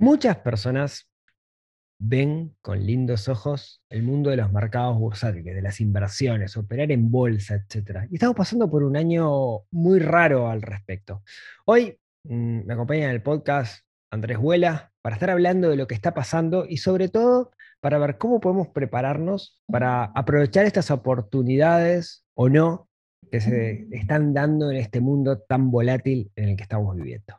[0.00, 1.10] Muchas personas
[1.98, 7.10] ven con lindos ojos el mundo de los mercados bursátiles, de las inversiones, operar en
[7.10, 8.06] bolsa, etc.
[8.10, 11.22] Y estamos pasando por un año muy raro al respecto.
[11.66, 15.96] Hoy mm, me acompaña en el podcast Andrés Huela para estar hablando de lo que
[15.96, 22.48] está pasando y sobre todo para ver cómo podemos prepararnos para aprovechar estas oportunidades o
[22.48, 22.88] no
[23.30, 27.38] que se están dando en este mundo tan volátil en el que estamos viviendo.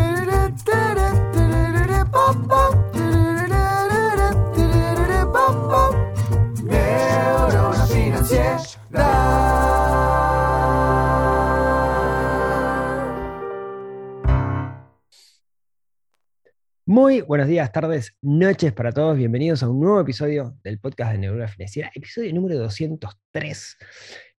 [16.91, 19.15] Muy buenos días, tardes, noches para todos.
[19.15, 23.77] Bienvenidos a un nuevo episodio del podcast de Neurona Financiera, episodio número 203,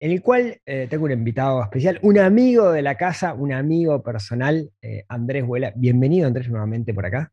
[0.02, 4.03] en el cual eh, tengo un invitado especial, un amigo de la casa, un amigo
[4.03, 5.72] personal, eh, Andrés Vuela.
[5.77, 7.31] Bienvenido, Andrés, nuevamente por acá.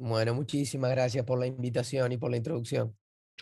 [0.00, 2.96] Bueno, muchísimas gracias por la invitación y por la introducción.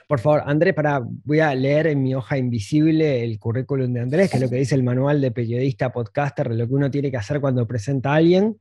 [0.06, 4.30] Por favor, Andrés, para, voy a leer en mi hoja invisible el currículum de Andrés,
[4.30, 7.16] que es lo que dice el manual de periodista, podcaster, lo que uno tiene que
[7.16, 8.58] hacer cuando presenta a alguien.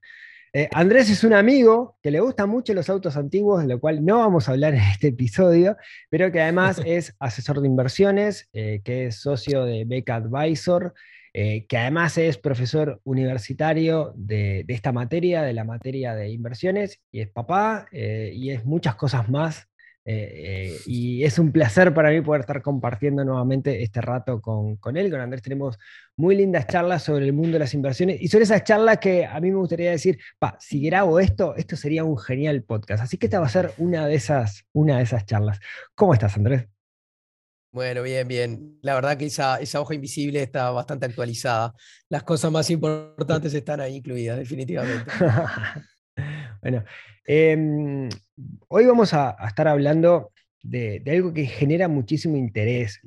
[0.52, 4.04] Eh, Andrés es un amigo que le gustan mucho los autos antiguos, de lo cual
[4.04, 5.78] no vamos a hablar en este episodio,
[6.10, 10.94] pero que además es asesor de inversiones, eh, que es socio de Beca Advisor,
[11.34, 17.00] eh, que además es profesor universitario de, de, esta materia, de la materia de inversiones,
[17.12, 19.68] y es papá, y es muchas cosas más.
[20.06, 24.98] Eh, y es un placer para mí poder estar compartiendo nuevamente este rato con, con
[24.98, 25.12] él.
[25.12, 25.78] Con Andrés tenemos
[26.16, 29.40] muy lindas charlas sobre el mundo de las inversiones y sobre esas charlas que a
[29.40, 33.04] mí me gustaría decir, pa, si grabo esto, esto sería un genial podcast.
[33.04, 35.60] Así que esta va a ser una de esas, una de esas charlas.
[35.96, 36.68] ¿Cómo estás, Andrés?
[37.72, 38.80] Bueno, bien, bien.
[38.82, 41.76] La verdad que esa, esa, hoja invisible está bastante actualizada.
[42.10, 45.12] Las cosas más importantes están ahí incluidas, definitivamente.
[46.62, 46.84] bueno,
[47.28, 48.10] eh,
[48.68, 50.32] hoy vamos a, a estar hablando
[50.62, 53.02] de, de, algo que genera muchísimo interés.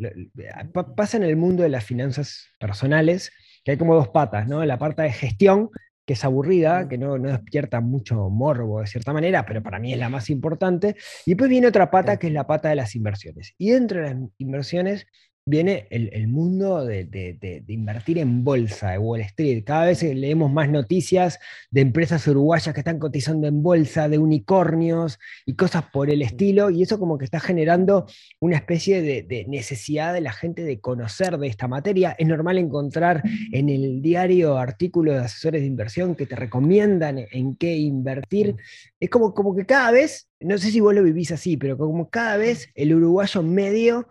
[0.96, 3.30] Pasa en el mundo de las finanzas personales,
[3.64, 4.64] que hay como dos patas, ¿no?
[4.64, 5.70] La parte de gestión,
[6.06, 9.92] que es aburrida, que no, no, despierta mucho morbo de cierta manera, pero para mí
[9.92, 10.96] es la más importante.
[11.26, 13.54] Y después viene otra pata que es la pata de las inversiones.
[13.58, 15.06] Y dentro de las inversiones
[15.44, 19.64] viene el, el mundo de, de, de, de, invertir en bolsa, de Wall Street.
[19.64, 25.18] Cada vez leemos más noticias de empresas uruguayas que están cotizando en bolsa, de unicornios
[25.44, 28.06] y cosas por el estilo, y eso como que está generando
[28.38, 32.14] una especie de, necesidad de la gente de conocer de esta materia.
[32.18, 33.22] Es normal encontrar
[33.52, 38.56] en el diario artículos de asesores de inversión que te recomiendan en qué invertir.
[39.00, 42.10] Es como, como que cada vez, no sé si vos lo vivís así, pero como
[42.10, 44.06] cada vez el uruguayo medio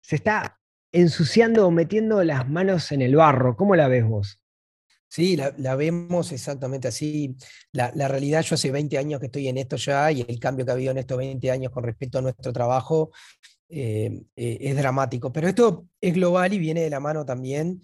[0.00, 0.58] se está
[0.94, 3.56] ensuciando o metiendo las manos en el barro.
[3.56, 4.40] ¿Cómo la ves vos?
[5.08, 7.36] Sí, la, vemos exactamente así.
[7.72, 10.64] La, la, realidad, yo hace 20 años que estoy en esto ya y el cambio
[10.64, 13.10] que ha habido en estos 20 años con respecto a nuestro trabajo
[13.68, 15.32] eh, eh, es dramático.
[15.32, 17.80] Pero esto es global y viene de la mano también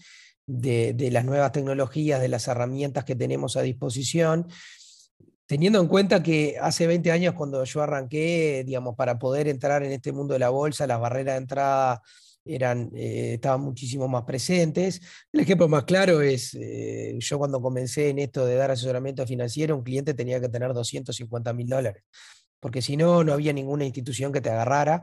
[0.46, 4.46] de, de las nuevas tecnologías, de las herramientas que tenemos a disposición
[5.46, 9.90] teniendo en cuenta que hace 20 años cuando yo arranqué, digamos, para poder entrar en
[9.90, 12.02] este mundo de la bolsa, las barreras de entrada
[12.44, 15.00] eran, eh, estaban muchísimo más presentes.
[15.32, 19.76] El ejemplo más claro es, eh, yo cuando comencé en esto de dar asesoramiento financiero,
[19.76, 22.04] un cliente tenía que tener 250 mil dólares,
[22.60, 25.02] porque si no, no había ninguna institución que te agarrara.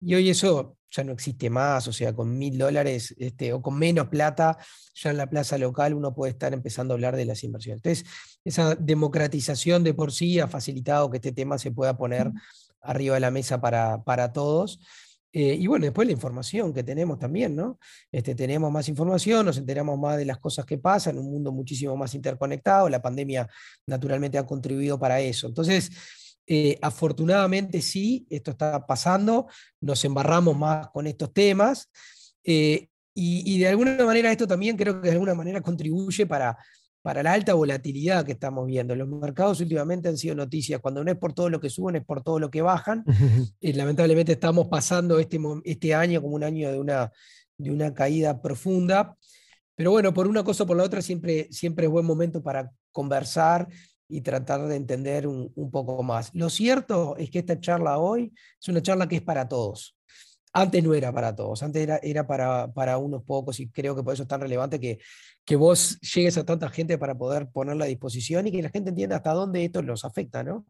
[0.00, 3.78] Y hoy eso ya no existe más, o sea, con mil dólares este, o con
[3.78, 4.58] menos plata,
[4.94, 7.78] ya en la plaza local uno puede estar empezando a hablar de las inversiones.
[7.84, 8.04] Entonces,
[8.44, 12.30] esa democratización de por sí ha facilitado que este tema se pueda poner
[12.80, 14.80] arriba de la mesa para, para todos.
[15.32, 17.78] Eh, y bueno, después la información que tenemos también, ¿no?
[18.10, 21.96] Este, tenemos más información, nos enteramos más de las cosas que pasan, un mundo muchísimo
[21.96, 23.48] más interconectado, la pandemia
[23.86, 25.46] naturalmente ha contribuido para eso.
[25.46, 25.90] Entonces,
[26.46, 29.46] eh, afortunadamente sí, esto está pasando,
[29.80, 31.88] nos embarramos más con estos temas
[32.44, 36.58] eh, y, y, de alguna manera esto también creo que de alguna manera contribuye para,
[37.02, 38.94] para la alta volatilidad que estamos viendo.
[38.94, 42.04] Los mercados últimamente han sido noticias, cuando no es por todo lo que suben, es
[42.04, 43.04] por todo lo que bajan.
[43.60, 47.12] y lamentablemente estamos pasando este, este año como un año de una,
[47.58, 49.16] de una caída profunda.
[49.74, 52.70] Pero bueno, por una cosa o por la otra, siempre, siempre es buen momento para
[52.92, 53.68] conversar
[54.08, 56.30] y tratar de entender un, un, poco más.
[56.34, 59.96] Lo cierto es que esta charla hoy es una charla que es para todos.
[60.52, 64.02] Antes no era para todos, antes era, era para, para, unos pocos y creo que
[64.02, 64.98] por eso es tan relevante que,
[65.44, 68.90] que vos llegues a tanta gente para poder ponerla a disposición y que la gente
[68.90, 70.66] entienda hasta dónde esto los afecta, ¿no?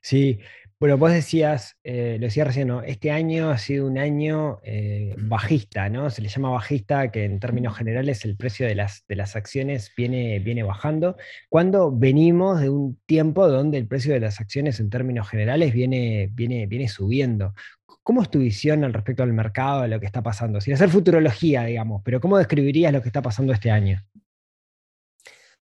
[0.00, 0.38] Sí,
[0.82, 2.82] bueno, vos decías, eh, lo decía recién, ¿no?
[2.82, 6.10] este año ha sido un año eh, bajista, ¿no?
[6.10, 9.92] Se le llama bajista, que en términos generales el precio de las, de las acciones
[9.96, 11.16] viene, viene bajando,
[11.48, 16.28] cuando venimos de un tiempo donde el precio de las acciones en términos generales viene,
[16.32, 17.54] viene, viene subiendo.
[18.02, 20.60] ¿Cómo es tu visión al respecto al mercado, a lo que está pasando?
[20.60, 24.04] Sin hacer futurología, digamos, pero ¿cómo describirías lo que está pasando este año?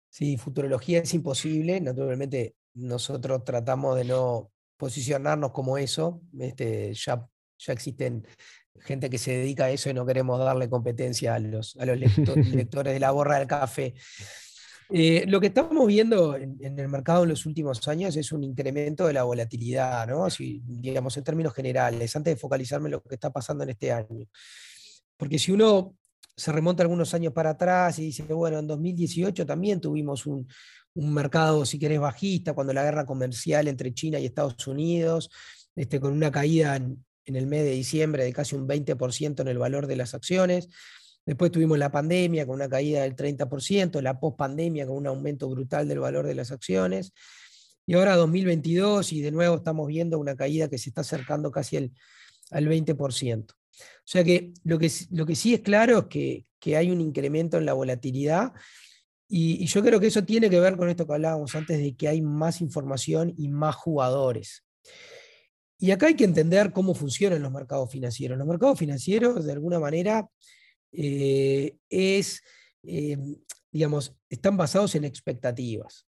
[0.10, 1.80] Sí, futurología es imposible.
[1.80, 6.22] Naturalmente, nosotros tratamos de no posicionarnos como eso.
[6.40, 7.28] Este, ya,
[7.58, 8.26] ya existen
[8.80, 11.98] gente que se dedica a eso y no queremos darle competencia a los, a los
[12.54, 13.94] lectores de la borra del café.
[14.90, 19.06] Eh, lo que estamos viendo en, el mercado en los últimos años es un incremento
[19.06, 20.30] de la volatilidad, ¿no?
[20.30, 23.92] Si, digamos, en términos generales, antes de focalizarme en lo que está pasando en este
[23.92, 24.28] año.
[25.18, 25.96] Porque si uno
[26.38, 30.48] se remonta algunos años para atrás y dice, bueno, en 2018 también tuvimos un,
[30.94, 35.30] mercado, si querés, bajista, cuando la guerra comercial entre China y Estados Unidos,
[35.76, 39.58] este, con una caída en, el mes de diciembre de casi un 20% en el
[39.58, 40.70] valor de las acciones.
[41.28, 45.88] Después tuvimos la pandemia con una caída del 30%, la pospandemia con un aumento brutal
[45.88, 47.14] del valor de las acciones.
[47.86, 51.78] Y ahora 2022 y de nuevo estamos viendo una caída que se está acercando casi
[51.78, 51.92] al,
[52.52, 53.52] al 20%.
[53.52, 53.56] O
[54.06, 57.58] sea que lo, que lo que sí es claro es que, que hay un incremento
[57.58, 58.54] en la volatilidad
[59.28, 62.08] y, yo creo que eso tiene que ver con esto que hablábamos antes de que
[62.08, 64.64] hay más información y más jugadores.
[65.78, 68.38] Y acá hay que entender cómo funcionan los mercados financieros.
[68.38, 70.28] Los mercados financieros, de alguna manera,
[71.00, 72.42] eh, es,
[72.84, 73.18] eh,
[73.72, 76.08] digamos, están basados en expectativas.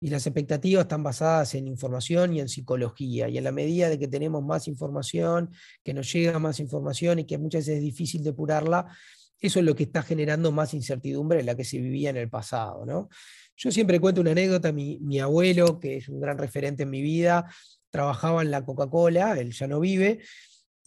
[0.00, 3.28] Y las expectativas están basadas en información y en psicología.
[3.28, 5.50] Y en la medida de que tenemos más información,
[5.82, 8.86] que nos llega más información y que muchas veces es difícil depurarla,
[9.40, 12.30] eso es lo que está generando más incertidumbre en la que se vivía en el
[12.30, 12.86] pasado.
[12.86, 13.08] ¿no?
[13.56, 17.52] Yo siempre cuento una anécdota, mi, abuelo, que es un gran referente en mi vida,
[17.90, 20.20] trabajaba en la Coca-Cola, él ya no vive,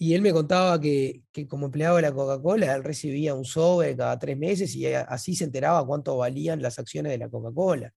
[0.01, 3.95] y él me contaba que, que, como empleado de la Coca-Cola, él recibía un sobre
[3.95, 7.93] cada tres meses y así se enteraba cuánto valían las acciones de la Coca-Cola.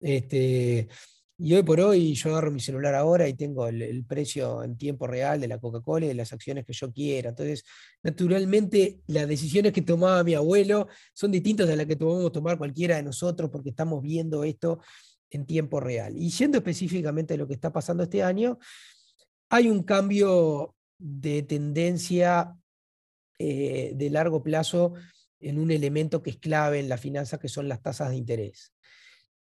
[0.00, 0.88] Este,
[1.36, 5.06] y hoy por hoy yo agarro mi celular ahora y tengo el, precio en tiempo
[5.06, 7.28] real de la Coca-Cola y de las acciones que yo quiera.
[7.28, 7.64] Entonces,
[8.02, 12.96] naturalmente, las decisiones que tomaba mi abuelo son distintas a las que podemos tomar cualquiera
[12.96, 14.80] de nosotros porque estamos viendo esto
[15.28, 16.16] en tiempo real.
[16.16, 18.58] Y siendo específicamente lo que está pasando este año,
[19.50, 22.56] hay un cambio de tendencia
[23.38, 24.94] eh, de largo plazo
[25.40, 28.72] en un elemento que es clave en la finanza, que son las tasas de interés.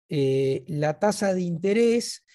[0.09, 2.25] Eh, la tasa de interés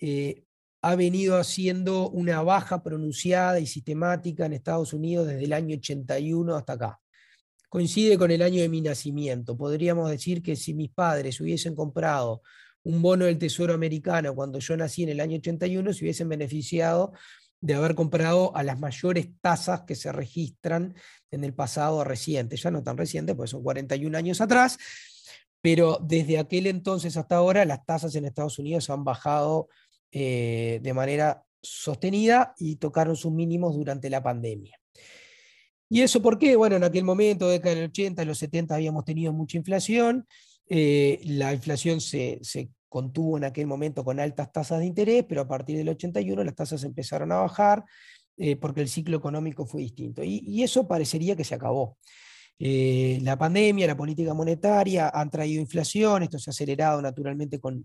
[0.00, 0.44] eh,
[0.82, 6.54] ha venido haciendo una baja pronunciada y sistemática en Estados Unidos desde el año 81
[6.54, 7.00] hasta acá.
[7.68, 9.56] Coincide con el año de mi nacimiento.
[9.56, 12.42] Podríamos decir que si mis padres hubiesen comprado
[12.84, 17.12] un bono del Tesoro americano cuando yo nací en el año 81, se hubiesen beneficiado
[17.64, 20.94] de haber comprado a las mayores tasas que se registran
[21.30, 24.76] en el pasado reciente, ya no tan reciente, pues son 41 años atrás,
[25.62, 29.70] pero desde aquel entonces hasta ahora las tasas en Estados Unidos han bajado
[30.12, 34.78] eh, de manera sostenida y tocaron sus mínimos durante la pandemia.
[35.88, 36.56] ¿Y eso por qué?
[36.56, 40.26] Bueno, en aquel momento, década del 80, en los 70 habíamos tenido mucha inflación,
[40.68, 42.42] eh, la inflación se,
[42.94, 46.54] contuvo en aquel momento con altas tasas de interés, pero a partir del 81 las
[46.54, 47.84] tasas empezaron a bajar
[48.36, 50.22] eh, porque el ciclo económico fue distinto.
[50.22, 51.98] y, eso parecería que se acabó.
[52.56, 57.84] Eh, la pandemia, la política monetaria han traído inflación, esto se ha acelerado naturalmente con,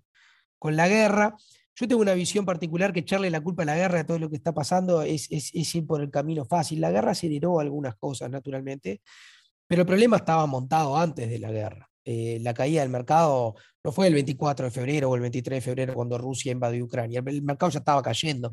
[0.60, 1.36] con la guerra.
[1.76, 4.30] Yo tengo una visión particular que echarle la culpa a la guerra a todo lo
[4.30, 6.82] que está pasando es, es, ir por el camino fácil.
[6.82, 9.02] La guerra aceleró algunas cosas, naturalmente,
[9.68, 11.89] pero el problema estaba montado antes de la guerra.
[12.12, 15.62] Eh, la caída del mercado no fue el 24 de febrero o el 23 de
[15.62, 18.52] febrero cuando Rusia invadió Ucrania, el mercado ya estaba cayendo.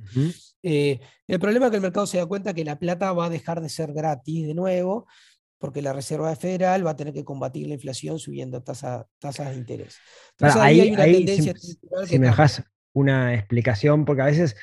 [0.62, 3.30] Eh, el problema es que el mercado se da cuenta que la plata va a
[3.30, 5.06] dejar de ser gratis de nuevo
[5.56, 9.96] porque la Reserva Federal va a tener que combatir la inflación subiendo tasas de interés.
[10.32, 14.54] Entonces, ahí, hay una tendencia si, si me dejas una explicación, porque a veces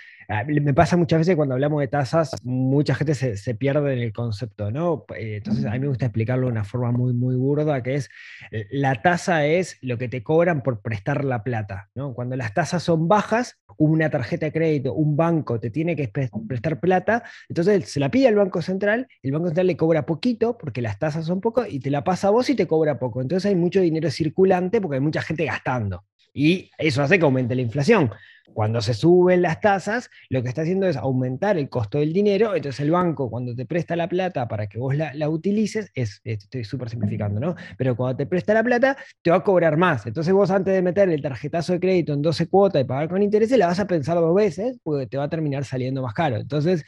[0.48, 4.72] me pasa muchas veces cuando hablamos de tasas, mucha gente se, pierde en el concepto,
[4.72, 5.06] ¿no?
[5.16, 8.10] Eh, entonces a mí me gusta explicarlo de una forma muy, muy burda, que es,
[8.52, 12.14] eh, la tasa es lo que te cobran por prestar la plata, ¿no?
[12.14, 16.12] Cuando las tasas son bajas, una tarjeta de crédito, un banco te tiene que
[16.48, 20.58] prestar plata, entonces se la pide al Banco Central, el Banco Central le cobra poquito,
[20.58, 23.22] porque las tasas son poco, y te la pasa a vos y te cobra poco.
[23.22, 26.04] Entonces hay mucho dinero circulante porque hay mucha gente gastando.
[26.34, 28.12] Y eso hace que aumente la inflación.
[28.54, 32.56] Cuando se suben las tasas, lo que está haciendo es aumentar el costo del dinero,
[32.56, 36.64] entonces el banco cuando te presta la plata para que vos la, utilices, es, estoy
[36.64, 37.56] súper simplificando, ¿no?
[37.78, 40.06] Pero cuando te presta la plata, te va a cobrar más.
[40.06, 43.22] Entonces vos antes de meter el tarjetazo de crédito en 12 cuotas y pagar con
[43.22, 46.38] intereses, la vas a pensar dos veces, porque te va a terminar saliendo más caro.
[46.38, 46.84] Entonces,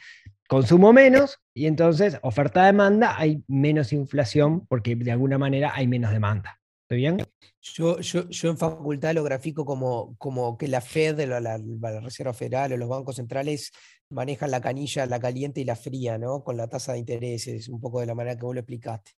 [0.48, 6.60] consumo menos y entonces oferta-demanda, hay menos inflación porque de alguna manera hay menos demanda.
[6.86, 7.18] ¿Estoy bien?
[7.60, 11.58] Yo, en facultad lo grafico como, como que la Fed, la,
[12.00, 13.72] Reserva Federal o los bancos centrales
[14.08, 16.44] manejan la canilla, la caliente y la fría, ¿no?
[16.44, 19.10] Con la tasa de intereses, un poco de la manera que vos lo explicaste.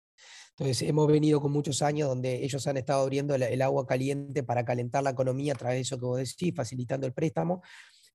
[0.51, 4.43] Entonces, hemos venido con muchos años donde ellos han estado abriendo el, el agua caliente
[4.43, 7.62] para calentar la economía a través de eso que vos decís, facilitando el préstamo.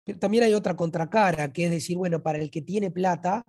[0.02, 3.44] Pero también hay otra contracara, que es decir, bueno, para el que tiene plata,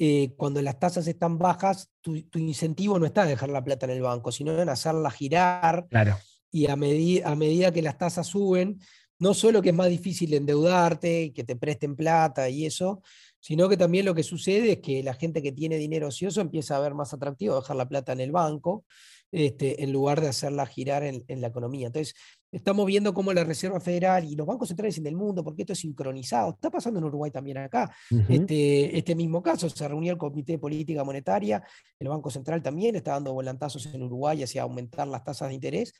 [0.00, 3.84] eh, cuando las tasas están bajas, tu, tu, incentivo no está en dejar la plata
[3.84, 5.88] en el banco, sino en hacerla girar.
[5.90, 6.16] Claro.
[6.52, 8.78] Y a, medi a medida que las tasas suben,
[9.18, 13.02] no solo que es más difícil endeudarte, que te presten plata y eso,
[13.40, 16.76] sino que también lo que sucede es que la gente que tiene dinero ocioso empieza
[16.76, 18.84] a ver más atractivo dejar la plata en el banco
[19.30, 21.88] este, en lugar de hacerla girar en, en, la economía.
[21.88, 22.14] Entonces,
[22.50, 25.74] estamos viendo cómo la Reserva Federal y los bancos centrales en el mundo, porque esto
[25.74, 28.40] es sincronizado, está pasando en Uruguay también acá, uh -huh.
[28.40, 31.62] este, este mismo caso, se reunió el Comité de Política Monetaria,
[31.98, 35.92] el Banco Central también está dando volantazos en Uruguay hacia aumentar las tasas de interés,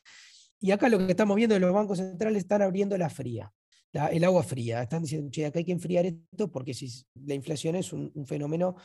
[0.61, 3.53] y acá lo que estamos viendo es que los bancos centrales están abriendo la fría.
[3.93, 6.89] La, el agua fría, están diciendo, che, acá hay que enfriar esto porque si
[7.25, 8.77] la inflación es un, un fenómeno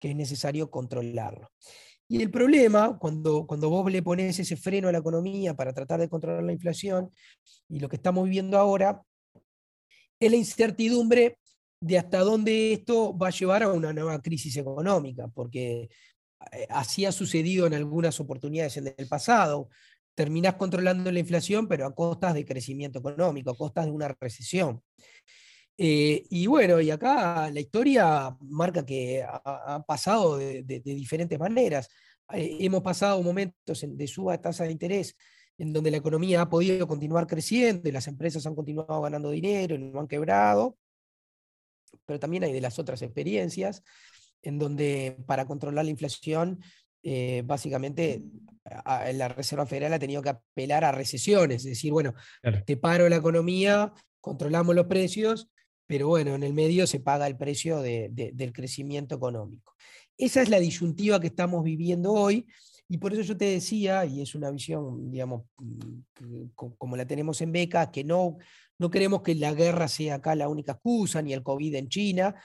[0.00, 1.52] que es necesario controlarlo.
[2.10, 6.00] Y el problema, cuando, cuando vos le pones ese freno a la economía para tratar
[6.00, 7.12] de controlar la inflación,
[7.68, 9.00] y lo que estamos viviendo ahora,
[10.18, 11.38] es la incertidumbre
[11.80, 15.88] de hasta dónde esto va a llevar a una nueva crisis económica, porque
[16.50, 19.68] eh, así ha sucedido en algunas oportunidades en el pasado.
[20.16, 24.82] Terminás controlando la inflación, pero a costas de crecimiento económico, a costas de una recesión.
[25.82, 30.94] Eh, y bueno, y acá la historia marca que ha, ha pasado de, de, de,
[30.94, 31.88] diferentes maneras.
[32.34, 35.16] Eh, hemos pasado momentos de suba de tasa de interés
[35.56, 39.74] en donde la economía ha podido continuar creciendo y las empresas han continuado ganando dinero
[39.74, 40.76] y no han quebrado,
[42.04, 43.82] pero también hay de las otras experiencias
[44.42, 46.62] en donde para controlar la inflación,
[47.02, 48.22] eh, básicamente
[48.64, 52.62] a, la Reserva Federal ha tenido que apelar a recesiones, es decir, bueno, claro.
[52.66, 55.50] te paro la economía, controlamos los precios,
[55.90, 59.74] pero bueno, en el medio se paga el precio de, de, del crecimiento económico.
[60.16, 62.46] Esa es la disyuntiva que estamos viviendo hoy,
[62.88, 67.40] y por eso yo te decía, y es una visión, digamos, mm, como la tenemos
[67.40, 68.38] en Beca, que no,
[68.78, 72.36] no queremos que la guerra sea acá la única excusa, ni el COVID en China,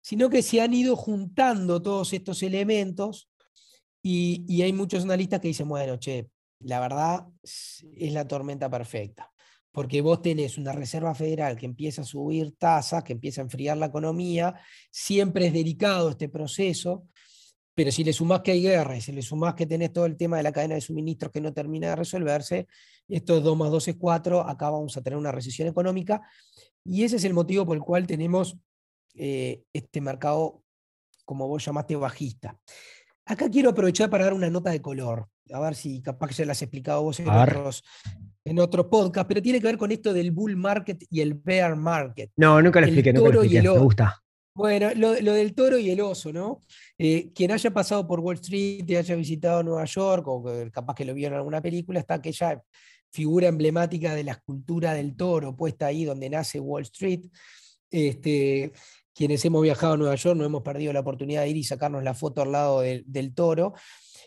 [0.00, 3.28] sino que se han ido juntando todos estos elementos,
[4.02, 7.84] y, y hay muchos analistas que dicen, bueno, che, la verdad es
[8.14, 9.30] la tormenta perfecta
[9.76, 13.76] porque vos tenés una Reserva Federal que empieza a subir tasas, que empieza a enfriar
[13.76, 14.58] la economía,
[14.90, 17.04] siempre es delicado este proceso,
[17.74, 20.16] pero si le sumás que hay guerra y si le sumás que tenés todo el
[20.16, 22.68] tema de la cadena de suministros que no termina de resolverse,
[23.06, 26.22] esto es 2 más 2 es 4, acá vamos a tener una recesión económica,
[26.82, 28.56] y ese es el motivo por el cual tenemos
[29.12, 30.62] eh, este mercado,
[31.26, 32.58] como vos llamaste, bajista.
[33.26, 36.46] Acá quiero aprovechar para dar una nota de color, a ver si capaz que ya
[36.46, 37.84] las has explicado vos en otros,
[38.46, 41.74] en otro podcast, pero tiene que ver con esto del bull market y el bear
[41.74, 42.30] market.
[42.36, 44.22] No, nunca lo expliqué, nunca lo expliqué, me gusta.
[44.54, 46.60] Bueno, lo, lo, del toro y el oso, ¿no?
[46.96, 51.04] Eh, quien haya pasado por Wall Street y haya visitado Nueva York, o capaz que
[51.04, 52.62] lo vio en alguna película, está aquella
[53.10, 57.26] figura emblemática de la escultura del toro puesta ahí donde nace Wall Street.
[57.90, 58.72] Este,
[59.12, 62.04] quienes hemos viajado a Nueva York no hemos perdido la oportunidad de ir y sacarnos
[62.04, 63.74] la foto al lado de, del toro.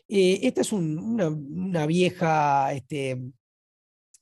[0.07, 3.21] Eh, esta es un, una, una, vieja este,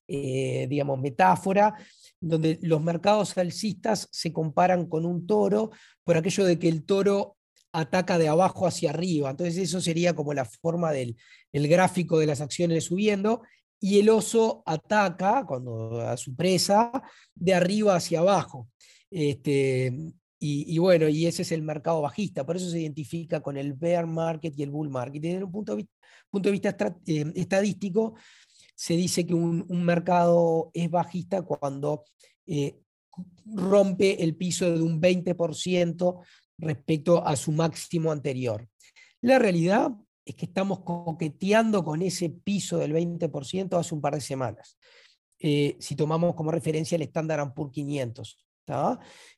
[0.07, 1.75] eh, digamos, metáfora,
[2.19, 5.71] donde los mercados alcistas se comparan con un toro
[6.03, 7.37] por aquello de que el toro
[7.71, 9.29] ataca de abajo hacia arriba.
[9.29, 11.15] Entonces eso sería como la forma del
[11.51, 13.41] el gráfico de las acciones subiendo
[13.79, 16.91] y el oso ataca cuando a su presa
[17.35, 18.69] de arriba hacia abajo.
[19.09, 19.93] Este,
[20.39, 24.05] y, bueno, y ese es el mercado bajista, por eso se identifica con el bear
[24.05, 25.21] market y el bull market.
[25.21, 25.93] Desde un punto de vista,
[26.29, 28.15] punto de vista eh, estadístico,
[28.77, 32.05] se dice que un, mercado es bajista cuando
[32.45, 32.79] eh,
[33.43, 36.21] rompe el piso de un 20%
[36.59, 38.69] respecto a su máximo anterior.
[39.21, 39.89] La realidad
[40.23, 44.77] es que estamos coqueteando con ese piso del 20% hace un par de semanas.
[45.39, 48.43] Eh, si tomamos como referencia el Standard Poor's 500.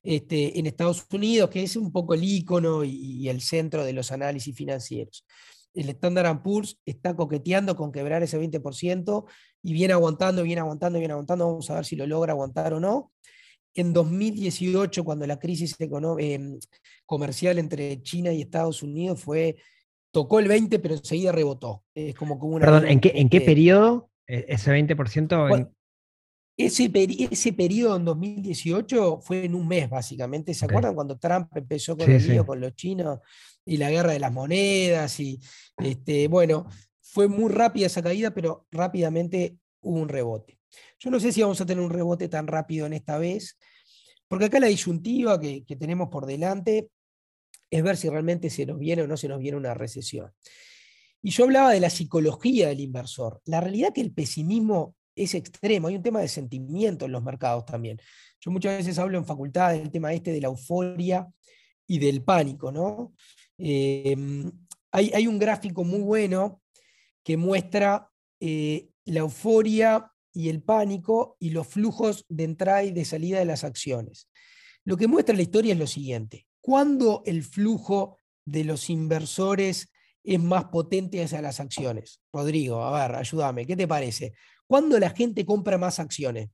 [0.01, 4.11] Este, en Estados Unidos, que es un poco el icono y el centro de los
[4.11, 5.23] análisis financieros
[5.73, 9.25] el Standard Poor's está coqueteando con quebrar ese 20%
[9.63, 11.45] y viene aguantando, viene aguantando, viene aguantando.
[11.47, 13.11] Vamos a ver si lo logra aguantar o no.
[13.75, 16.57] en 2018, cuando la crisis em,
[17.05, 19.57] comercial entre China y Estados Unidos fue,
[20.11, 21.83] tocó el 20, pero enseguida rebotó.
[21.93, 25.43] Es como, como una Perdón, ¿en qué, en qué periodo eh, ese 20%?
[25.43, 25.71] en- Bueno,
[26.65, 30.53] ese, peri- ese periodo en 2018 fue en un mes, básicamente.
[30.53, 32.29] ¿Se acuerdan cuando Trump empezó con Sí, el sí.
[32.31, 33.19] lío con los chinos
[33.65, 35.19] y la guerra de las monedas?
[35.19, 35.39] Y
[35.77, 36.67] este, bueno,
[37.01, 40.59] fue muy rápida esa caída, pero rápidamente hubo un rebote.
[40.99, 43.57] Yo no sé si vamos a tener un rebote tan rápido en esta vez,
[44.27, 46.89] porque acá la disyuntiva que, que tenemos por delante
[47.71, 50.31] es ver si realmente se nos viene o no se nos viene una recesión.
[51.21, 53.41] Y yo hablaba de la psicología del inversor.
[53.45, 57.65] La realidad que el pesimismo es extremo, hay un tema de sentimiento en los mercados
[57.65, 57.99] también.
[58.39, 61.27] Yo muchas veces hablo en facultad del tema este de la euforia
[61.87, 63.13] y del pánico, ¿no?
[64.91, 66.61] Hay, hay un gráfico muy bueno
[67.23, 68.09] que muestra
[68.39, 73.45] eh, la euforia y el pánico y los flujos de entrada y de salida de
[73.45, 74.29] las acciones.
[74.85, 76.47] Lo que muestra la historia es lo siguiente.
[76.61, 79.91] ¿Cuándo el flujo de los inversores
[80.23, 82.21] es más potente hacia las acciones?
[82.31, 84.33] Rodrigo, a ver, ayúdame, ¿qué te parece?
[84.69, 86.47] ¿Cuándo la gente compra más acciones?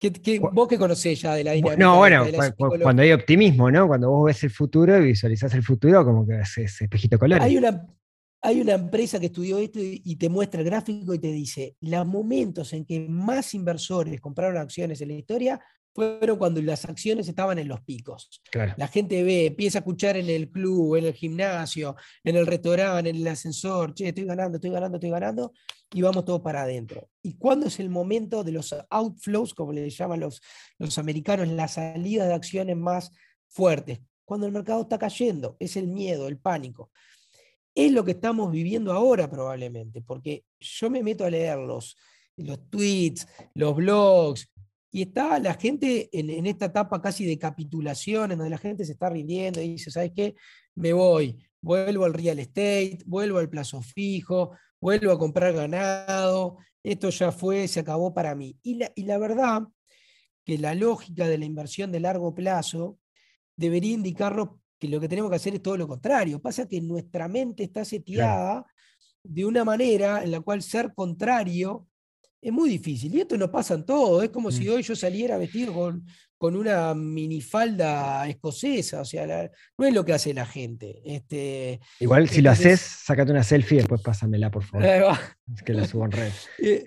[0.00, 2.24] ¿Qué, qué- vos que conocés ya de la dinámica No, bueno,
[2.82, 3.86] cuando hay optimismo, ¿no?
[3.86, 7.44] Cuando vos ves el futuro y visualizás el futuro, como que es, es espejito colores.
[7.44, 7.86] Hay una,
[8.40, 11.76] hay una empresa que estudió esto y, y te muestra el gráfico y te dice,
[11.82, 15.60] los momentos en que más inversores compraron acciones en la historia
[15.94, 18.42] fueron cuando las acciones estaban en los picos.
[18.50, 18.74] Claro.
[18.76, 23.10] La gente ve, empieza a escuchar en el club, en el gimnasio, en el restaurante,
[23.10, 25.52] en el ascensor, che, estoy ganando, estoy ganando, estoy ganando,
[25.92, 27.08] y vamos todos para adentro.
[27.22, 30.42] ¿Y cuándo es el momento de los outflows, como le llaman los,
[30.78, 33.12] los americanos, la salida de acciones más
[33.48, 34.00] fuertes?
[34.24, 36.90] Cuando el mercado está cayendo, es el miedo, el pánico.
[37.72, 41.96] Es lo que estamos viviendo ahora probablemente, porque yo me meto a leer los,
[42.36, 44.50] los tweets, los blogs,
[44.94, 48.84] y está la gente en, en esta etapa casi de capitulación, en donde la gente
[48.84, 50.36] se está rindiendo y dice, ¿sabes qué?
[50.76, 57.10] Me voy, vuelvo al real estate, vuelvo al plazo fijo, vuelvo a comprar ganado, esto
[57.10, 58.56] ya fue, se acabó para mí.
[58.62, 59.62] Y la, y la verdad
[60.44, 63.00] que la lógica de la inversión de largo plazo
[63.56, 66.40] debería indicarnos que lo que tenemos que hacer es todo lo contrario.
[66.40, 68.64] Pasa que nuestra mente está seteada
[69.24, 71.88] de una manera en la cual ser contrario
[72.44, 73.14] es muy difícil.
[73.14, 74.22] Y esto no pasa en todo.
[74.22, 74.72] Es como si Mm.
[74.72, 79.00] hoy yo saliera vestido con, con una minifalda escocesa.
[79.00, 81.00] O sea, la- no es lo que hace la gente.
[81.04, 84.86] Este, Igual, si lo haces, sacate una selfie y después pásamela, por favor.
[85.54, 86.32] Es que la subo en red.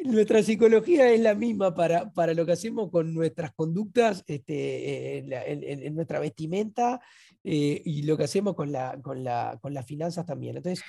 [0.00, 5.18] Eh, nuestra psicología es la misma para, para lo que hacemos con nuestras conductas, este,
[5.18, 7.00] en, la- en- en- en nuestra vestimenta
[7.42, 10.56] eh, y lo que hacemos con, la, con, la, con las finanzas también.
[10.56, 10.84] Entonces,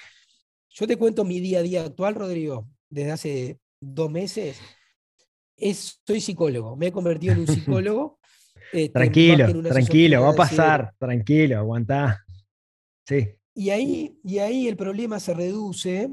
[0.69, 4.59] yo te cuento mi día a día actual, Rodrigo, desde hace dos meses.
[5.55, 8.19] Es, soy psicólogo, me he convertido en un psicólogo.
[8.73, 12.23] este, Tranquilo, tranquilo, va a pasar, tranquilo, aguantá.
[13.05, 16.09] Sí, Y ahí, y ahí el problema se reduce,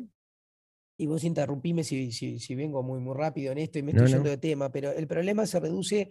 [0.99, 4.07] y vos interrumpime si, si, si vengo muy, muy rápido en esto y me estoy
[4.07, 4.11] no.
[4.15, 6.11] yendo de tema, pero el problema se reduce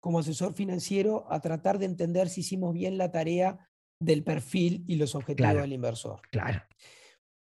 [0.00, 3.58] como asesor financiero a tratar de entender si hicimos bien la tarea
[4.00, 5.60] del perfil y los objetivos Claro.
[5.62, 6.20] del inversor.
[6.30, 6.62] claro.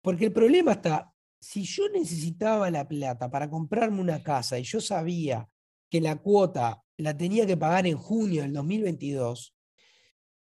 [0.02, 1.13] Porque el problema está,
[1.44, 5.46] si yo necesitaba la plata para comprarme una casa y yo sabía
[5.90, 9.54] que la cuota la tenía que pagar en junio del 2022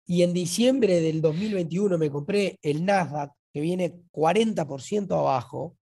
[0.05, 5.77] y en diciembre del 2021 me compré el Nasdaq que viene 40% abajo,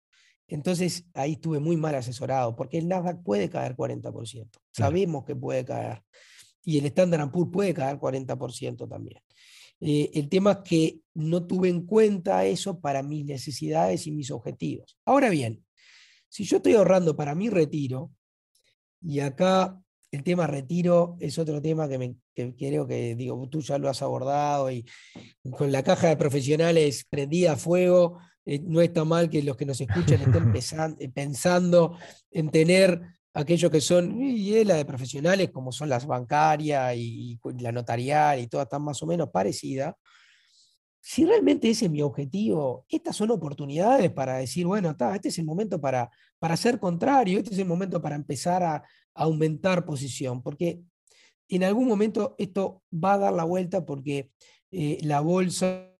[0.48, 4.48] entonces ahí estuve muy mal asesorado porque el Nasdaq puede caer 40%.
[4.70, 6.02] Sabemos que puede caer.
[6.62, 9.20] Y el Standard Poor's puede caer 40% también.
[9.80, 14.30] Eh, el tema es que no tuve en cuenta eso para mis necesidades y mis
[14.30, 14.98] objetivos.
[15.04, 15.64] Ahora bien,
[16.28, 18.10] si yo estoy ahorrando para mi retiro,
[19.00, 23.60] y acá el tema retiro es otro tema que, me, que creo que digo, tú
[23.60, 24.84] ya lo has abordado y
[25.50, 29.66] con la caja de profesionales prendida a fuego, eh, no está mal que los que
[29.66, 30.52] nos escuchan estén
[31.14, 31.98] pensando
[32.30, 37.38] en tener aquellos que son, y es la de profesionales, como son las bancarias y,
[37.58, 39.94] la notarial y todas están más o menos parecidas.
[41.02, 45.38] Si realmente ese es mi objetivo, estas son oportunidades para decir, bueno, está, este es
[45.38, 49.84] el momento para, para ser contrario, este es el momento para empezar a, a aumentar
[49.84, 50.80] posición, porque
[51.48, 54.30] en algún momento esto va a dar la vuelta porque
[54.70, 55.92] eh, la bolsa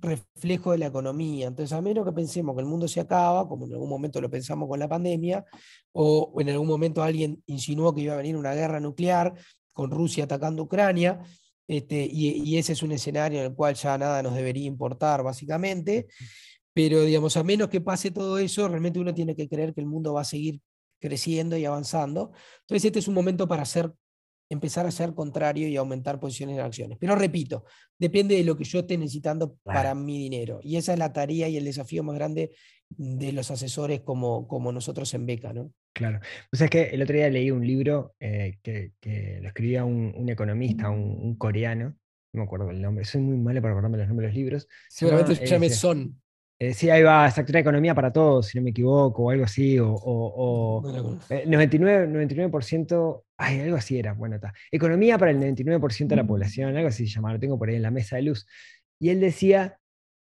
[0.00, 1.46] reflejo de la economía.
[1.48, 4.30] Entonces, a menos que pensemos que el mundo se acaba, como en algún momento lo
[4.30, 5.44] pensamos con la pandemia,
[5.92, 9.34] o en algún momento alguien insinuó que iba a venir una guerra nuclear
[9.72, 11.20] con Rusia atacando Ucrania,
[11.68, 16.06] este, y, ese es un escenario en el cual ya nada nos debería importar, básicamente.
[16.72, 19.86] Pero, digamos, a menos que pase todo eso, realmente uno tiene que creer que el
[19.86, 20.60] mundo va a seguir
[20.98, 22.32] creciendo y avanzando.
[22.60, 23.92] Entonces, este es un momento para ser
[24.48, 26.98] empezar a ser contrario y aumentar posiciones en acciones.
[27.00, 27.64] Pero repito,
[27.98, 30.60] depende de lo que yo esté necesitando para mi dinero.
[30.62, 32.52] Y esa es la tarea y el desafío más grande
[32.90, 35.72] de los asesores como, como nosotros en Beca, ¿no?
[35.92, 36.20] Claro.
[36.52, 39.84] O sea, es que el otro día leí un libro eh, que, que lo escribía
[39.84, 41.96] un, un economista, un, un coreano,
[42.32, 44.68] no me acuerdo el nombre, soy muy malo para acordarme los nombres de los libros.
[44.88, 46.20] Se Seguramente llama, se llame ese, Son.
[46.60, 49.44] Eh, sí, ahí va, exacto, una economía para todos, si no me equivoco, o algo
[49.44, 50.82] así, o, o- o,
[51.30, 54.52] eh, 99, 99%, ay, algo así era, bueno, está.
[54.70, 57.76] Economía para el 99% de la población, algo así se llama, lo tengo por ahí
[57.76, 58.46] en la mesa de luz.
[59.00, 59.78] Y él decía,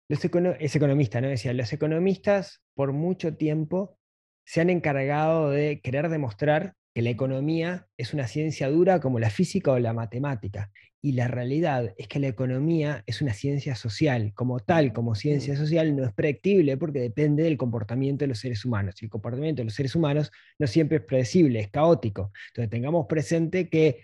[0.09, 1.29] los econo- es economista, ¿no?
[1.29, 3.99] Decía, los economistas por mucho tiempo
[4.47, 9.31] se han encargado de querer demostrar que la economía es una ciencia dura como la
[9.31, 10.73] física o la matemática.
[11.01, 14.33] Y la realidad es que la economía es una ciencia social.
[14.35, 18.65] Como tal, como ciencia social, no es predictible porque depende del comportamiento de los seres
[18.65, 19.01] humanos.
[19.01, 22.33] Y el comportamiento de los seres humanos no siempre es predecible, es caótico.
[22.49, 24.01] Entonces tengamos presente que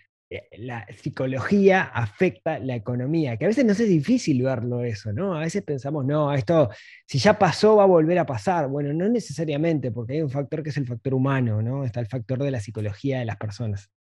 [0.59, 5.37] la psicología afecta la economía, que a veces nos es difícil verlo eso, ¿no?
[5.37, 6.71] A veces pensamos, no, esto,
[7.07, 8.69] si ya pasó, va a volver a pasar.
[8.69, 11.85] Bueno, no necesariamente, porque hay un factor que es el factor humano, ¿no?
[11.85, 13.91] Está el factor de la psicología de las personas.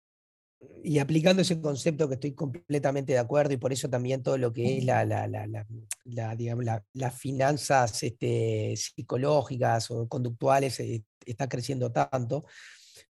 [0.82, 4.52] Y aplicando ese concepto que estoy completamente de acuerdo y por eso también todo lo
[4.52, 11.48] que es la, la- la- digamos, la- las finanzas este, psicológicas o conductuales eh, está
[11.48, 12.44] creciendo tanto.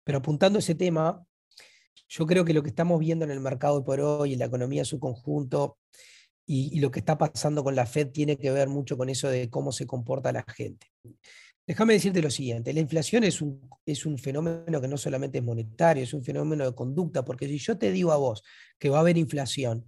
[0.03, 1.23] Pero apuntando ese tema,
[2.07, 4.81] yo creo que lo que estamos viendo en el mercado por hoy, en la economía
[4.81, 5.77] en su conjunto,
[6.45, 9.27] y, y lo que está pasando con la Fed tiene que ver mucho con eso
[9.29, 10.87] de cómo se comporta la gente.
[11.67, 15.43] Déjame decirte lo siguiente, la inflación es un, es un fenómeno que no solamente es
[15.43, 18.41] monetario, es un fenómeno de conducta, porque si yo te digo a vos
[18.79, 19.85] que va a haber inflación,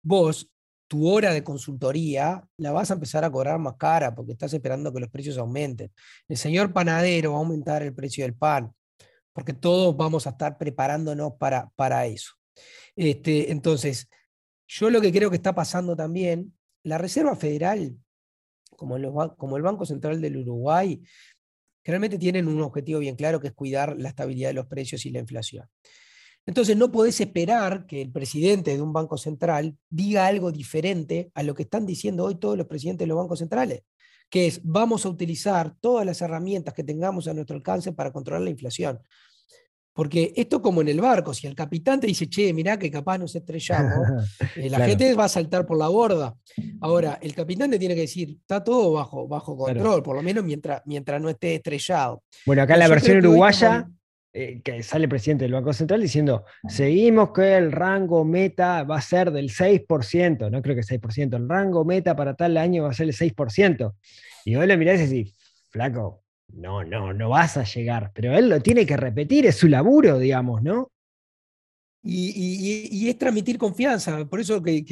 [0.00, 0.48] vos,
[0.86, 4.92] tu hora de consultoría la vas a empezar a cobrar más cara porque estás esperando
[4.92, 5.92] que los precios aumenten.
[6.28, 8.72] El señor panadero va a aumentar el precio del pan,
[9.38, 12.32] porque todos vamos a estar preparándonos para, para eso.
[12.96, 14.08] Este, entonces,
[14.66, 17.96] yo lo que creo que está pasando también, la Reserva Federal
[18.74, 21.00] como, el Banco Central del Uruguay,
[21.84, 25.06] que realmente tienen un objetivo bien claro, que es cuidar la estabilidad de los precios
[25.06, 25.68] y la inflación.
[26.44, 31.44] Entonces no podés esperar que el presidente de un banco central diga algo diferente a
[31.44, 33.84] lo que están diciendo hoy todos los presidentes de los bancos centrales,
[34.28, 38.42] que es vamos a utilizar todas las herramientas que tengamos a nuestro alcance para controlar
[38.42, 39.00] la inflación.
[39.98, 43.18] Porque esto como en el barco, si el capitán te dice, che, mirá que capaz
[43.18, 44.06] nos estrellamos,
[44.56, 44.84] eh, la Claro.
[44.90, 46.36] gente va a saltar por la borda.
[46.80, 49.80] Ahora, el capitán te tiene que decir, está todo bajo, bajo Claro.
[49.80, 52.22] control, por lo menos mientras, mientras no esté estrellado.
[52.46, 53.94] Bueno, acá en la versión uruguaya, como-
[54.34, 58.98] eh, que sale el presidente del Banco Central diciendo, seguimos que el rango meta va
[58.98, 62.90] a ser del 6%, no creo que 6%, el rango meta para tal año va
[62.90, 63.96] a ser el 6%.
[64.44, 65.34] Y vos lo mirás y decís,
[65.70, 69.68] flaco, no, no, no vas a llegar, pero él lo tiene que repetir, es su
[69.68, 70.90] laburo, digamos, ¿no?
[72.02, 74.82] Y, es transmitir confianza, por eso que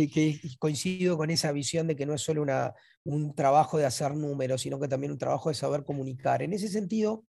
[0.58, 4.62] coincido con esa visión de que no es solo una, un trabajo de hacer números,
[4.62, 6.42] sino que también un trabajo de saber comunicar.
[6.42, 7.24] En ese sentido,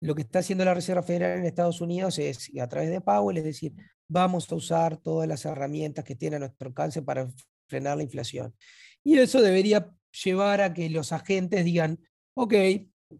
[0.00, 3.38] lo que está haciendo la Reserva Federal en Estados Unidos es, a través de Powell,
[3.38, 3.74] es decir,
[4.08, 7.30] vamos a usar todas las herramientas que tiene a nuestro alcance para
[7.68, 8.54] frenar la inflación.
[9.04, 9.90] Y eso debería
[10.24, 11.98] llevar a que los agentes digan,
[12.34, 12.54] ok,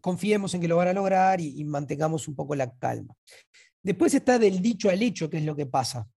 [0.01, 3.15] confiemos en que lo van a lograr y, y mantengamos un poco la calma.
[3.83, 6.09] Después está del dicho al hecho, que es lo que pasa.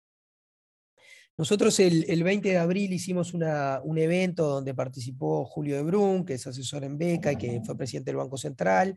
[1.38, 6.24] Nosotros el, el 20 de abril hicimos una- un evento donde participó Julio de Brun,
[6.26, 8.96] que es asesor en Beca y que fue presidente del Banco Central,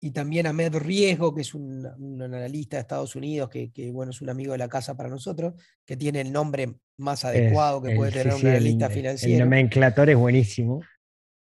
[0.00, 4.10] y también Ahmed Riesgo, que es un, un analista de Estados Unidos, que, que, bueno,
[4.10, 5.54] es un amigo de la casa para nosotros,
[5.86, 8.92] que tiene el nombre más adecuado que puede el- tener un sí, el- analista El
[8.92, 9.44] financiero.
[9.44, 10.80] nomenclator es buenísimo.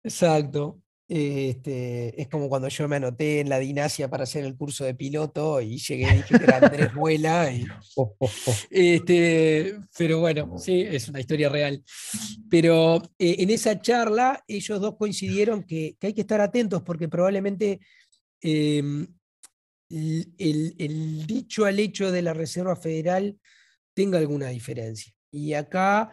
[0.03, 0.81] Exacto.
[1.09, 4.93] Este, es como cuando yo me anoté en la Dinasia para hacer el curso de
[4.93, 7.49] piloto y llegué y dije que era Andrés Vuela.
[7.51, 7.65] y-
[7.95, 8.53] Oh, oh, oh.
[8.69, 11.83] este, pero bueno, sí, es una historia real.
[12.49, 17.07] Pero eh, en esa charla ellos dos coincidieron que, que hay que estar atentos porque
[17.07, 17.79] probablemente
[18.41, 19.07] em,
[19.89, 23.39] el, el- el dicho al hecho de la Reserva Federal
[23.93, 25.13] tenga alguna diferencia.
[25.31, 26.11] Y acá,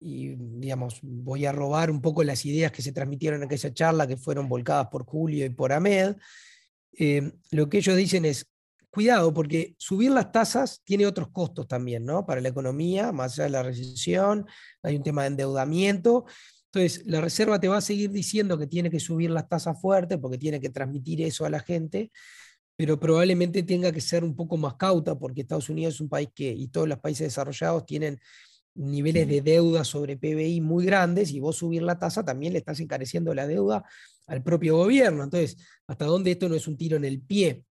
[0.00, 4.06] y, digamos, voy a robar un poco las ideas que se transmitieron en aquella charla
[4.06, 6.16] que fueron volcadas por Julio y por Ahmed.
[6.96, 8.46] em, lo que ellos dicen es,
[8.94, 12.24] cuidado, porque subir las tasas tiene otros costos también, ¿no?
[12.24, 14.46] Para la economía, más allá de la recesión,
[14.82, 16.26] hay un tema de endeudamiento.
[16.66, 20.18] Entonces, la Reserva te va a seguir diciendo que tiene que subir las tasas fuertes
[20.18, 22.12] porque tiene que transmitir eso a la gente,
[22.76, 26.28] pero probablemente tenga que ser un poco más cauta porque Estados Unidos es un país
[26.32, 28.20] que, y todos los países desarrollados tienen
[28.74, 32.80] niveles de deuda sobre PBI muy grandes y vos subir la tasa también le estás
[32.80, 33.84] encareciendo la deuda
[34.26, 35.24] al propio gobierno.
[35.24, 35.56] Entonces,
[35.86, 37.64] ¿hasta dónde esto no es un tiro en el pie?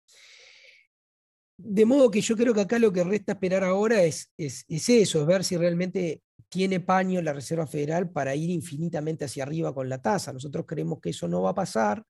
[1.58, 4.90] De modo que yo creo que acá lo que resta esperar ahora es, es, es
[4.90, 9.74] eso, es ver si realmente tiene paño la Reserva Federal para ir infinitamente hacia arriba
[9.74, 10.34] con la tasa.
[10.34, 12.04] Nosotros creemos que eso no va a pasar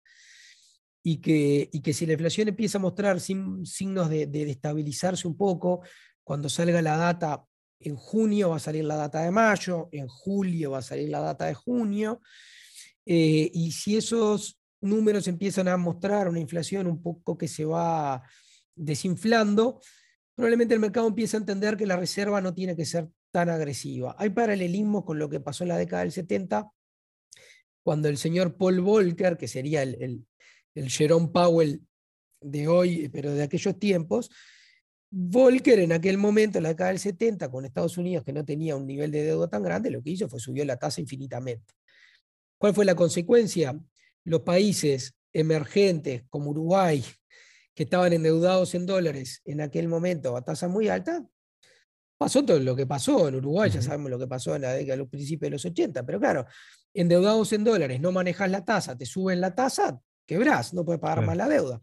[1.03, 5.35] y que, y que si la inflación empieza a mostrar signos de, de, estabilizarse un
[5.35, 5.81] poco,
[6.23, 7.45] cuando salga la data,
[7.83, 11.19] en junio va a salir la data de mayo, en julio va a salir la
[11.19, 12.21] data de junio,
[13.05, 18.23] eh, y si esos números empiezan a mostrar una inflación un poco que se va
[18.75, 19.79] desinflando,
[20.35, 24.15] probablemente el mercado empiece a entender que la reserva no tiene que ser tan agresiva.
[24.17, 26.71] Hay paralelismo con lo que pasó en la década del 70,
[27.83, 30.25] cuando el señor Paul Volcker, que sería el,
[30.75, 31.81] el Jerome Powell
[32.41, 34.29] de hoy, pero de aquellos tiempos,
[35.13, 38.77] Volcker en aquel momento, en la década del 70, con Estados Unidos, que no tenía
[38.77, 41.73] un nivel de deuda tan grande, lo que hizo fue subió la tasa infinitamente.
[42.57, 43.77] ¿Cuál fue la consecuencia?
[44.23, 47.03] Los países emergentes como Uruguay,
[47.75, 51.25] que estaban endeudados en dólares en aquel momento a tasa muy alta,
[52.17, 54.95] pasó todo lo que pasó en Uruguay, ya sabemos lo que pasó en la década,
[54.95, 56.45] los principios de los 80, pero claro,
[56.93, 61.25] endeudados en dólares, no manejas la tasa, te suben la tasa, quebrás, no puedes pagar
[61.25, 61.81] más la deuda.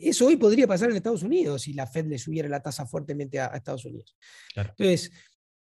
[0.00, 3.40] Eso hoy podría pasar en Estados Unidos si la Fed le subiera la tasa fuertemente
[3.40, 4.16] a, Estados Unidos.
[4.54, 5.10] Entonces,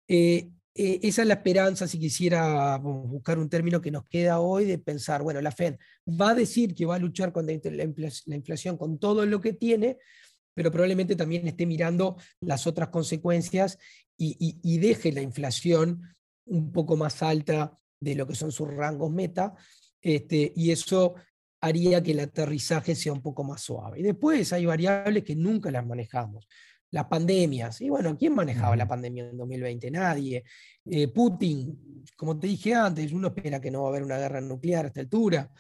[0.08, 4.66] eh, eh, esa es la esperanza, si quisiera buscar un término que nos queda hoy,
[4.66, 8.78] de pensar, bueno, la Fed va a decir que va a luchar contra la inflación
[8.78, 9.98] con todo lo que tiene,
[10.54, 13.78] pero probablemente también esté mirando las otras consecuencias
[14.18, 16.02] y, y deje la inflación
[16.46, 19.56] un poco más alta de lo que son sus rangos meta,
[20.02, 21.16] este, y eso
[21.62, 24.00] haría que el aterrizaje sea un poco más suave.
[24.00, 26.48] Y después hay variables que nunca las manejamos.
[26.92, 27.82] Las pandemias.
[27.82, 29.92] Y bueno, ¿quién manejaba la pandemia en 2020?
[29.92, 30.44] Nadie.
[30.86, 34.40] Eh, Putin, como te dije antes, uno espera que no va a haber una guerra
[34.40, 35.52] nuclear a esta altura.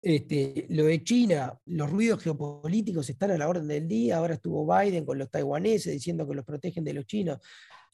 [0.00, 4.16] Este, lo de China, los ruidos geopolíticos están a la orden del día.
[4.16, 7.38] Ahora estuvo Biden con los taiwaneses diciendo que los protegen de los chinos.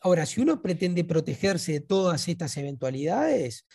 [0.01, 3.67] Ahora, si uno pretende protegerse de todas estas eventualidades,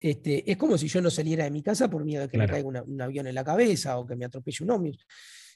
[0.00, 2.46] este, es como si yo no saliera de mi casa por miedo de que me
[2.46, 5.06] caiga un avión en la cabeza o que me atropelle un ómnibus.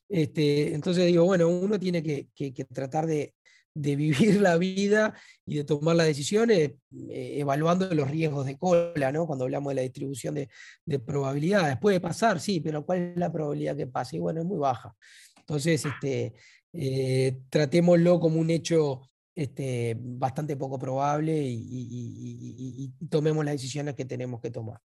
[0.08, 2.28] Este, entonces digo, bueno, uno tiene que,
[2.72, 3.34] tratar de,
[3.74, 5.14] vivir la vida
[5.46, 6.72] y de tomar las decisiones
[7.08, 9.26] eh, evaluando los riesgos de cola, ¿no?
[9.26, 11.78] Cuando hablamos de la distribución de, probabilidades.
[11.78, 14.16] Puede pasar, sí, pero ¿cuál es la probabilidad que pase?
[14.16, 14.94] Y bueno, es muy baja.
[15.38, 16.34] Entonces, este,
[16.74, 24.40] eh, tratémoslo como un hecho este, bastante poco probable y, tomemos las decisiones que tenemos
[24.40, 24.78] que tomar.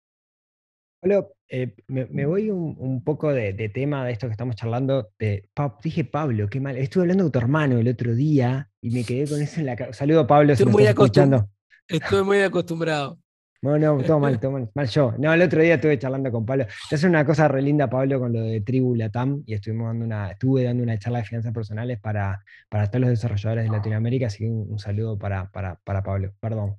[1.01, 5.09] Pablo, eh, me, voy un, poco de, tema de esto que estamos charlando.
[5.19, 5.49] De,
[5.83, 6.77] dije Pablo, qué mal.
[6.77, 9.75] Estuve hablando con tu hermano el otro día y me quedé con eso en la
[9.75, 9.99] cabeza.
[9.99, 11.49] Saludo Pablo, Estoy, muy escuchando.
[11.87, 13.19] Estoy muy acostumbrado.
[13.65, 15.15] No, no, todo mal, todo mal, mal yo.
[15.17, 16.67] No, el otro día estuve charlando con Pablo.
[16.87, 20.05] Te hace una cosa re linda, Pablo, con lo de Tribu Latam, y estuvimos dando
[20.05, 24.27] una, estuve dando una charla de finanzas personales para, para todos los desarrolladores de Latinoamérica,
[24.27, 26.75] así que un, saludo para, para, Pablo, perdón.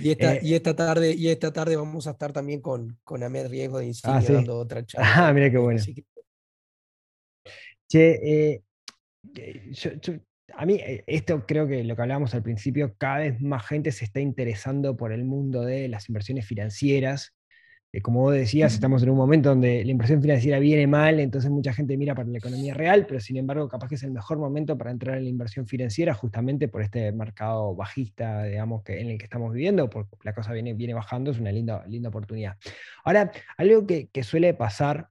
[0.00, 3.22] Y esta, eh, y esta tarde, y esta tarde vamos a estar también con, con
[3.22, 5.28] Ahmed Riesgo de Insigne ah, dando otra charla.
[5.28, 5.82] Ah, mira qué bueno.
[7.86, 8.62] Che, eh,
[9.36, 9.90] eh, yo,
[10.54, 13.92] a mí eh, esto creo que lo que hablábamos al principio, cada vez más gente
[13.92, 17.34] se está interesando por el mundo de las inversiones financieras.
[17.92, 21.50] Eh, como vos decías, estamos en un momento donde la inversión financiera viene mal, entonces
[21.50, 24.38] mucha gente mira para la economía real, pero sin embargo capaz que es el mejor
[24.38, 29.10] momento para entrar en la inversión financiera justamente por este mercado bajista, digamos, que, en
[29.10, 32.56] el que estamos viviendo, porque la cosa viene, viene bajando, es una linda, linda oportunidad.
[33.04, 35.08] Ahora, algo que, que suele pasar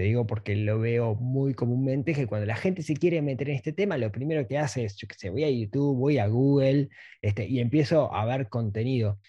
[0.00, 3.56] te digo porque lo veo muy comúnmente, que cuando la gente se quiere meter en
[3.56, 6.88] este tema, lo primero que hace es, yo voy a YouTube, voy a Google
[7.20, 9.20] este, y empiezo a ver contenido.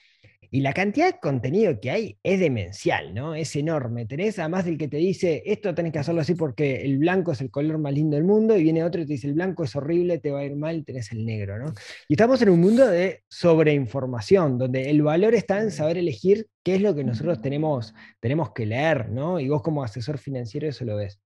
[0.54, 3.36] Y la cantidad de contenido que hay es demencial, ¿no?
[3.36, 4.06] Es enorme.
[4.06, 7.40] Tenés además del que te dice, esto tenés que hacerlo así porque el blanco es
[7.40, 9.74] el color más lindo del mundo, y viene otro y te dice, el blanco es
[9.78, 11.74] horrible, te va a ir mal, tenés el negro, ¿no?
[12.10, 16.76] Y estamos en un mundo de sobreinformación, donde el valor está en saber elegir qué
[16.76, 19.40] es lo que nosotros tenemos, tenemos que leer, ¿no?
[19.40, 21.22] Y vos como asesor financiero eso lo ves.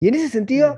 [0.00, 0.76] Y en ese sentido,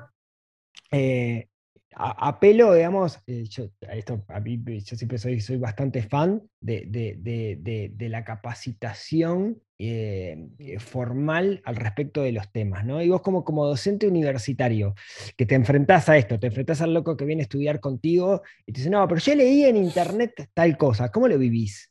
[0.91, 1.49] eh,
[1.95, 10.49] apelo, digamos, eh, yo, esto, yo siempre soy, soy bastante fan de, la capacitación eh,
[10.59, 13.03] eh, formal al respecto de los temas, ¿no?
[13.03, 14.95] Y vos como, como docente universitario,
[15.37, 18.73] que te enfrentás a esto, te enfrentás al loco que viene a estudiar contigo y
[18.73, 21.91] te dice, no, pero yo leí en internet tal cosa, ¿cómo lo vivís?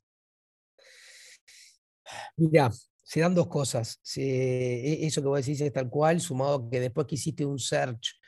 [2.37, 2.71] Mira,
[3.03, 3.99] se dan dos cosas.
[4.15, 8.20] E, eso que vos decís es tal cual, sumado que después que hiciste un search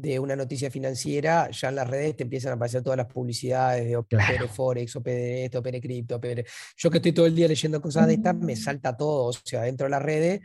[0.00, 3.84] de una noticia financiera, ya en las redes te empiezan a aparecer todas las publicidades
[3.84, 4.48] de opere Claro.
[4.48, 6.44] Forex, opere esto, opere cripto, opere...
[6.76, 9.62] Yo que estoy todo el día leyendo cosas de estas, me salta todo, o sea,
[9.62, 10.40] dentro de las redes,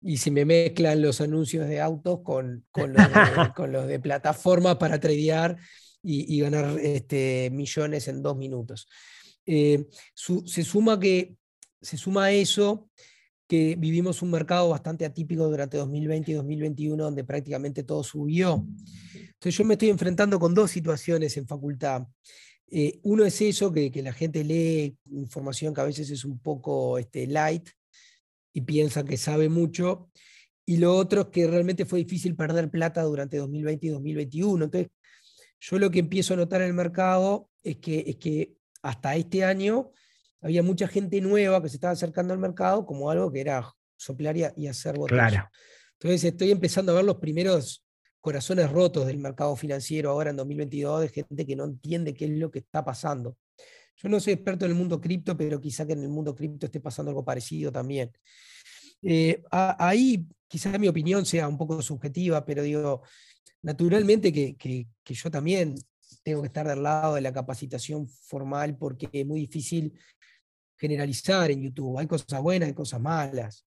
[0.00, 3.12] y se me mezclan los anuncios de autos con, con, los, de,
[3.56, 5.56] con los de plataformas para tradear
[6.02, 8.88] y, y ganar este, millones en dos minutos.
[9.46, 11.34] Eh, su- se suma que
[11.80, 12.88] se suma a eso
[13.52, 18.66] que vivimos un mercado bastante atípico durante 2020 y 2021, donde prácticamente todo subió.
[19.14, 22.06] Entonces yo me estoy enfrentando con dos situaciones en facultad.
[22.70, 26.38] Eh, uno es eso, que, que la gente lee información que a veces es un
[26.38, 27.68] poco este, light
[28.54, 30.08] y piensa que sabe mucho.
[30.64, 34.64] Y lo otro es que realmente fue difícil perder plata durante 2020 y 2021.
[34.64, 34.90] Entonces,
[35.60, 39.44] yo lo que empiezo a notar en el mercado es que, es que hasta este
[39.44, 39.90] año
[40.42, 44.36] había mucha gente nueva que se estaba acercando al mercado como algo que era soplar
[44.36, 45.28] y, hacer botella.
[45.28, 45.50] Claro.
[46.00, 47.84] Entonces estoy empezando a ver los primeros
[48.20, 52.32] corazones rotos del mercado financiero ahora en 2022 de gente que no entiende qué es
[52.32, 53.36] lo que está pasando.
[53.96, 56.66] Yo no soy experto en el mundo cripto, pero quizá que en el mundo cripto
[56.66, 58.10] esté pasando algo parecido también.
[59.02, 63.02] Eh, a- ahí quizás mi opinión sea un poco subjetiva, pero digo,
[63.62, 65.74] naturalmente que, que- que yo también
[66.22, 69.92] tengo que estar del lado de la capacitación formal porque es muy difícil
[70.82, 71.96] generalizar en YouTube.
[71.96, 73.64] Hay cosas buenas, hay cosas malas.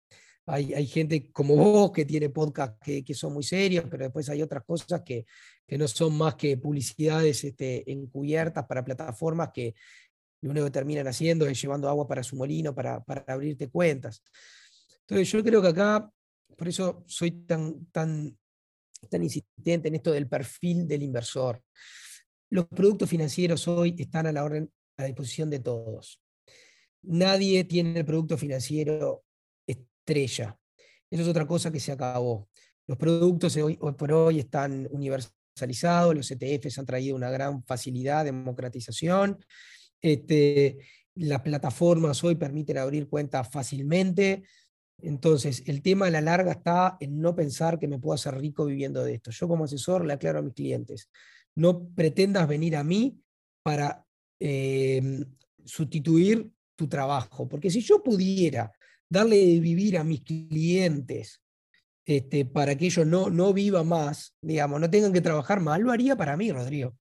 [0.46, 4.28] Hay, hay gente como vos que tiene podcasts que, que son muy serios, pero después
[4.28, 5.24] hay otras cosas que,
[5.66, 9.74] que no son más que publicidades este, encubiertas para plataformas que
[10.42, 14.22] lo único que terminan haciendo es llevando agua para su molino, para, para abrirte cuentas.
[15.02, 16.10] Entonces yo creo que acá,
[16.58, 18.36] por eso soy tan, tan,
[19.08, 21.62] tan insistente en esto del perfil del inversor.
[22.50, 26.23] Los productos financieros hoy están a la orden, a disposición de todos.
[27.06, 29.24] Nadie tiene el producto financiero
[29.66, 30.58] estrella.
[31.10, 32.48] Eso es otra cosa que se acabó.
[32.86, 39.38] Los productos hoy, por hoy están universalizados, los ETFs han traído una gran facilidad, democratización.
[40.02, 40.78] Este,
[41.14, 44.44] las plataformas hoy permiten abrir cuentas fácilmente.
[45.00, 48.64] Entonces, el tema a la larga está en no pensar que me puedo hacer rico
[48.64, 49.30] viviendo de esto.
[49.30, 51.10] Yo como asesor le aclaro a mis clientes,
[51.54, 53.20] no pretendas venir a mí
[53.62, 54.04] para
[54.40, 55.24] eh,
[55.64, 58.70] sustituir tu trabajo, porque si yo pudiera
[59.08, 61.40] darle de vivir a mis clientes
[62.06, 65.90] este, para que ellos no, no vivan más, digamos, no tengan que trabajar más, lo
[65.92, 66.94] haría para mí, Rodrigo.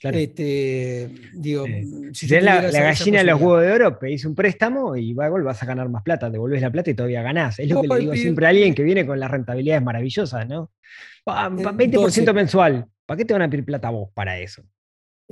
[0.00, 0.18] Claro.
[0.18, 4.34] Este, digo, Eh, Si yo la, la gallina de los huevos de oro, pedís un
[4.34, 6.28] préstamo y va, vas a ganar más plata.
[6.28, 7.58] Devolvés la plata y todavía ganás.
[7.58, 10.72] Es lo que le digo siempre a alguien que viene con las rentabilidades maravillosas, ¿no?
[11.24, 12.86] Pa- pa- 20% Entonces- mensual.
[13.06, 14.62] ¿Para qué te van a pedir plata vos para eso?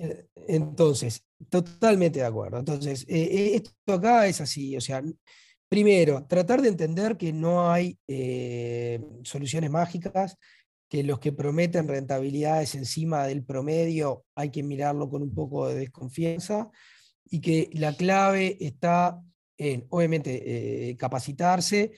[0.03, 2.59] Eh, Entonces, totalmente de acuerdo.
[2.59, 5.01] Entonces, eh, eh, esto acá es así, o sea,
[5.69, 7.99] primero, tratar de entender que no hay
[9.23, 10.37] soluciones mágicas,
[10.89, 15.77] que los que prometen rentabilidades encima del promedio hay que mirarlo con un poco de
[15.77, 16.71] desconfianza
[17.31, 19.19] y que la clave está
[19.57, 21.93] en, obviamente, capacitarse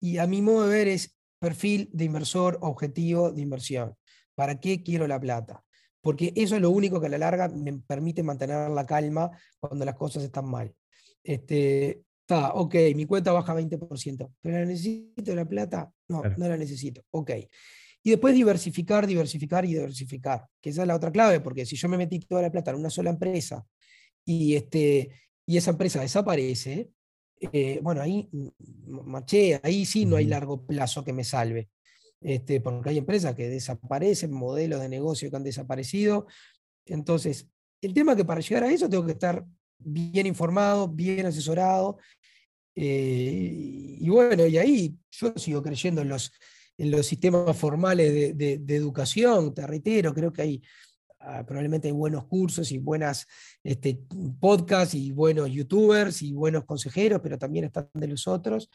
[0.00, 3.96] y a mi modo de ver es perfil de inversor, objetivo de inversión.
[4.36, 5.65] ¿Para qué quiero la plata?
[6.06, 9.84] Porque eso es lo único que a la larga me permite mantener la calma cuando
[9.84, 10.72] las cosas están mal.
[11.20, 16.36] Este, está, ok, mi cuenta baja 20%, pero la necesito la plata, no, Claro.
[16.38, 17.32] no la necesito, ok.
[18.04, 21.88] Y después diversificar, diversificar y diversificar, que esa es la otra clave, porque si yo
[21.88, 23.66] me metí toda la plata en una sola empresa
[24.24, 25.10] y, este,
[25.44, 26.88] y esa empresa desaparece,
[27.40, 28.28] eh, bueno, ahí
[28.86, 31.68] maché, ahí sí no hay largo plazo que me salve
[32.20, 36.26] este, porque hay empresas que desaparecen, modelos de negocio que han desaparecido.
[36.86, 37.48] Entonces,
[37.80, 39.44] el tema es que para llegar a eso tengo que estar
[39.78, 41.98] bien informado, bien asesorado.
[42.74, 46.32] eh, y bueno, y ahí yo sigo creyendo en los,
[46.78, 50.62] en los sistemas formales de, educación, te reitero, creo que hay
[51.20, 53.26] ah, probablemente hay buenos cursos y buenas
[53.64, 54.00] este,
[54.40, 58.68] podcasts y buenos youtubers y buenos consejeros, pero también están de los otros.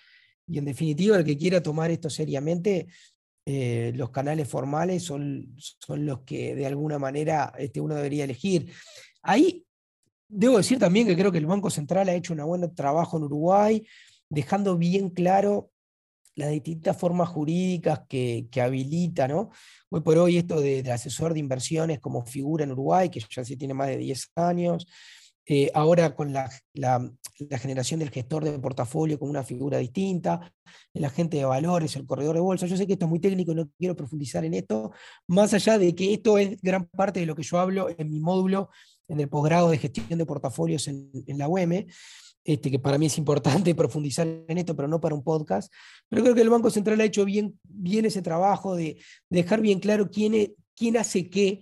[0.48, 2.88] Y en definitiva, el que quiera tomar esto seriamente,
[3.54, 8.72] eh, los canales formales son, son los que de alguna manera este, uno debería elegir.
[9.22, 9.66] Ahí
[10.30, 13.24] debo decir también que creo que el Banco Central ha hecho un buen trabajo en
[13.24, 13.86] Uruguay,
[14.30, 15.70] dejando bien claro
[16.36, 19.50] las distintas formas jurídicas que, que habilita, ¿no?
[19.90, 23.44] Hoy por hoy esto de, de asesor de inversiones como figura en Uruguay, que ya
[23.44, 24.88] se tiene más de 10 años,
[25.46, 27.12] eh, ahora con la, la-
[27.50, 30.54] la generación del gestor de portafolio como una figura distinta,
[30.94, 32.68] el agente de valores, el corredor de bolsa.
[32.68, 34.92] Yo sé que esto es muy técnico y no quiero profundizar en esto,
[35.28, 38.20] más allá de que esto es gran parte de lo que yo hablo en mi
[38.20, 38.70] módulo
[39.08, 41.88] en el posgrado de gestión de portafolios en, en la UEM,
[42.44, 45.74] este, que para mí es importante profundizar en esto, pero no para un podcast.
[46.10, 48.98] Pero creo que el Banco Central ha hecho bien, bien ese trabajo de
[49.32, 51.62] dejar bien claro quién es- quién hace qué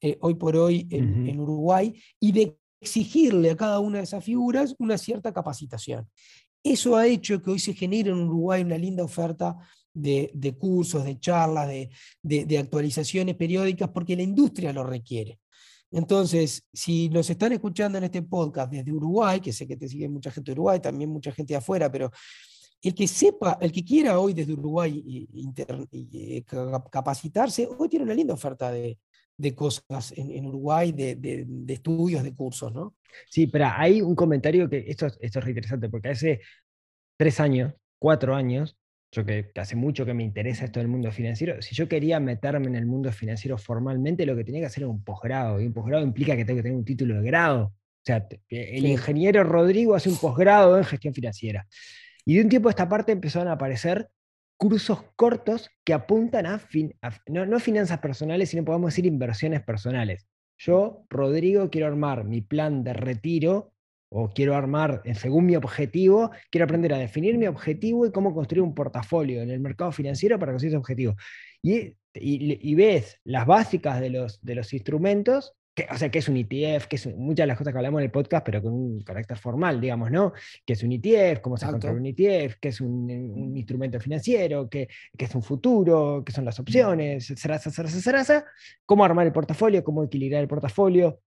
[0.00, 4.24] eh, hoy por hoy en, en Uruguay y de exigirle a cada una de esas
[4.24, 6.08] figuras una cierta capacitación.
[6.62, 9.56] Eso ha hecho que hoy se genere en Uruguay una linda oferta
[9.94, 11.90] de, de cursos, de charlas, de,
[12.22, 15.38] de- de actualizaciones periódicas, porque la industria lo requiere.
[15.92, 20.08] Entonces, si nos están escuchando en este podcast desde Uruguay, que sé que te sigue
[20.08, 22.10] mucha gente de Uruguay, también mucha gente de afuera, pero
[22.82, 25.02] el que sepa, el que quiera hoy desde Uruguay
[25.34, 28.98] inter- eh, ca- capacitarse, hoy tiene una linda oferta de,
[29.36, 32.94] de cosas en, en Uruguay, de, de- de estudios, de cursos, ¿no?
[33.28, 36.40] Sí, pero hay un comentario que esto, es- esto es re interesante, porque hace
[37.18, 38.76] tres años, cuatro años,
[39.12, 42.20] yo que, que hace mucho que me interesa esto del mundo financiero, si yo quería
[42.20, 45.66] meterme en el mundo financiero formalmente, lo que tenía que hacer era un posgrado, y
[45.66, 47.64] un posgrado implica que tengo que tener un título de grado.
[47.66, 51.66] O sea, el ingeniero Rodrigo hace un posgrado en gestión financiera.
[52.26, 54.10] Y de un tiempo a esta parte empezaron a aparecer
[54.58, 56.94] cursos cortos que apuntan a, fin-
[57.28, 60.26] no, no finanzas personales, sino podemos decir inversiones personales.
[60.58, 63.72] Yo, Rodrigo, quiero armar mi plan de retiro
[64.08, 68.34] o quiero armar, eh, según mi objetivo, quiero aprender a definir mi objetivo y cómo
[68.34, 71.16] construir un portafolio en el mercado financiero para conseguir ese objetivo.
[71.62, 71.78] Y,
[72.14, 76.28] y- y ves las básicas de los, de los instrumentos, que, o sea, que es
[76.28, 78.62] un ETF, que es un- muchas de las cosas que hablamos en el podcast, pero
[78.62, 80.32] con un carácter formal, digamos, ¿no?
[80.64, 84.70] Que es un ETF, cómo se controla un ETF, que es un, un instrumento financiero,
[84.70, 88.44] que, que es un futuro, que son las opciones, zaraza, zaraza, zaraza,
[88.86, 91.20] cómo armar el portafolio, cómo equilibrar el portafolio,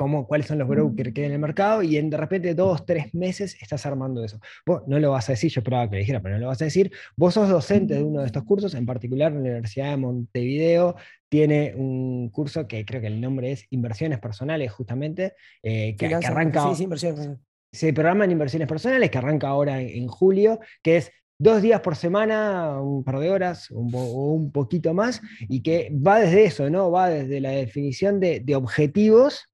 [0.00, 2.86] cómo, cuáles son los brokers que hay en el mercado, y en de repente dos,
[2.86, 4.40] tres meses estás armando eso.
[4.64, 6.62] Vos no lo vas a decir, yo esperaba que lo dijera, pero no lo vas
[6.62, 6.90] a decir.
[7.16, 10.96] Vos sos docente de uno de estos cursos, en particular la Universidad de Montevideo
[11.28, 16.62] tiene un curso que creo que el nombre es Inversiones Personales, justamente, eh, que, arranca...
[16.70, 17.28] sí, sí, inversiones.
[17.70, 21.82] Se programa en inversiones personales, que arranca ahora en, en julio, que es dos días
[21.82, 26.44] por semana, un par de horas un o un poquito más, y que va desde
[26.44, 26.90] eso, ¿no?
[26.90, 29.49] Va desde la definición de, de objetivos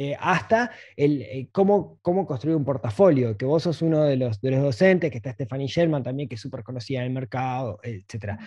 [0.00, 4.40] eh, hasta el, eh, cómo, cómo construir un portafolio, que vos sos uno de los,
[4.40, 7.80] de los docentes, que está Stephanie Sherman también, que es súper conocida en el mercado,
[7.82, 8.38] etc.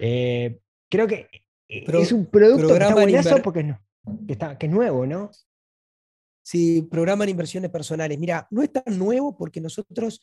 [0.00, 1.28] Eh, creo que
[1.68, 3.78] eh, Pro- es un producto que está buenazo porque es, nu-
[4.26, 5.30] que, está, que es nuevo, ¿no?
[6.42, 8.18] Sí, programan inversiones personales.
[8.18, 10.20] Mira, no es tan nuevo porque nosotros,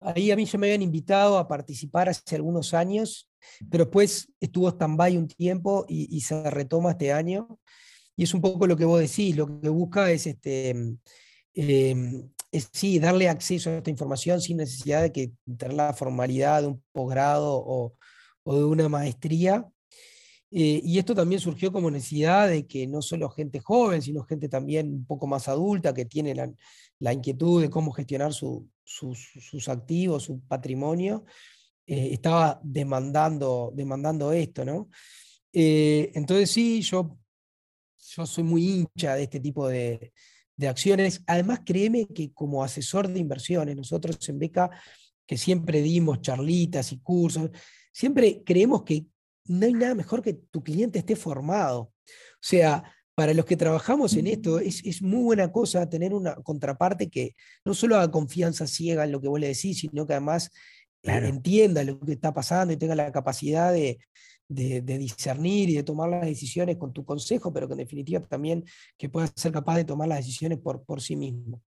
[0.00, 3.30] ahí a mí ya me habían invitado a participar hace algunos años,
[3.70, 7.58] pero después estuvo stand-by un tiempo y, y se retoma este año.
[8.16, 10.98] Y es un poco lo que vos decís, lo que busca es, este, mm,
[11.54, 12.30] em,
[12.72, 16.82] sí, darle acceso a esta información sin necesidad de que tener la formalidad de un
[16.92, 17.94] posgrado o,
[18.44, 19.66] o de una maestría.
[20.50, 24.48] Eh, y esto también surgió como necesidad de que no solo gente joven, sino gente
[24.48, 26.52] también un poco más adulta que tiene la,
[27.00, 31.24] la inquietud de cómo gestionar su- sus- sus activos, su patrimonio,
[31.86, 34.88] eh, estaba demandando, demandando esto, ¿no?
[35.52, 37.16] Eh, entonces sí, yo,
[38.16, 40.12] yo soy muy hincha de este tipo de,
[40.56, 41.22] de acciones.
[41.26, 44.70] Además, créeme que como asesor de inversiones, nosotros en Beca,
[45.26, 47.50] que siempre dimos charlitas y cursos,
[47.92, 49.06] siempre creemos que
[49.46, 51.80] no hay nada mejor que tu cliente esté formado.
[51.80, 51.92] O
[52.40, 52.84] sea,
[53.14, 57.36] para los que trabajamos en esto, es, es muy buena cosa tener una contraparte que
[57.64, 60.50] no solo haga confianza ciega en lo que vos le decís, sino que además
[61.02, 63.98] eh, entienda lo que está pasando y tenga la capacidad de,
[64.48, 68.20] de- de discernir y de tomar las decisiones con tu consejo, pero que en definitiva
[68.20, 68.64] también
[68.96, 71.62] que pueda ser capaz de tomar las decisiones por, por sí mismo.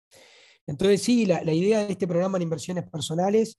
[0.68, 3.58] Entonces, sí, la, la idea de este programa en inversiones personales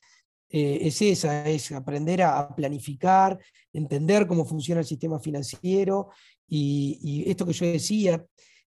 [0.51, 3.39] eh, es esa, es aprender a, a planificar,
[3.73, 6.11] entender cómo funciona el sistema financiero
[6.47, 8.25] y, y esto que yo decía,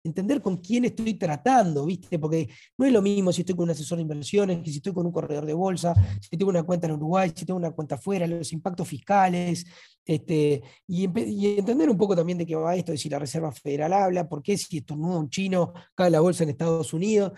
[0.05, 2.19] entender con quién estoy tratando, ¿viste?
[2.19, 4.93] Porque no es lo mismo si estoy con un asesor de inversiones, que si estoy
[4.93, 7.95] con un corredor de bolsa, si tengo una cuenta en Uruguay, si tengo una cuenta
[7.95, 9.65] afuera, los impactos fiscales,
[10.05, 13.93] este, y, entender un poco también de qué va esto, de si la Reserva Federal
[13.93, 17.33] habla, por qué si estornuda un chino cae la bolsa en Estados Unidos.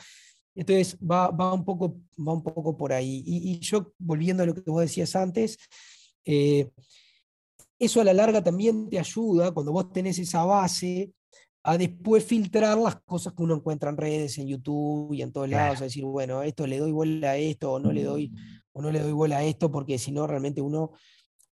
[0.54, 3.22] Entonces va, va, un, poco, va un poco por ahí.
[3.26, 5.58] Y, y yo, volviendo a lo que vos decías antes,
[6.24, 6.70] eh,
[7.78, 11.12] eso a la larga también te ayuda cuando vos tenés esa base
[11.64, 15.48] a después filtrar las cosas que uno encuentra en redes, en YouTube y en todos
[15.48, 18.32] lados, a decir, bueno, esto le doy bola a esto o no le doy,
[18.72, 20.92] o no le doy bola a esto, porque si no realmente uno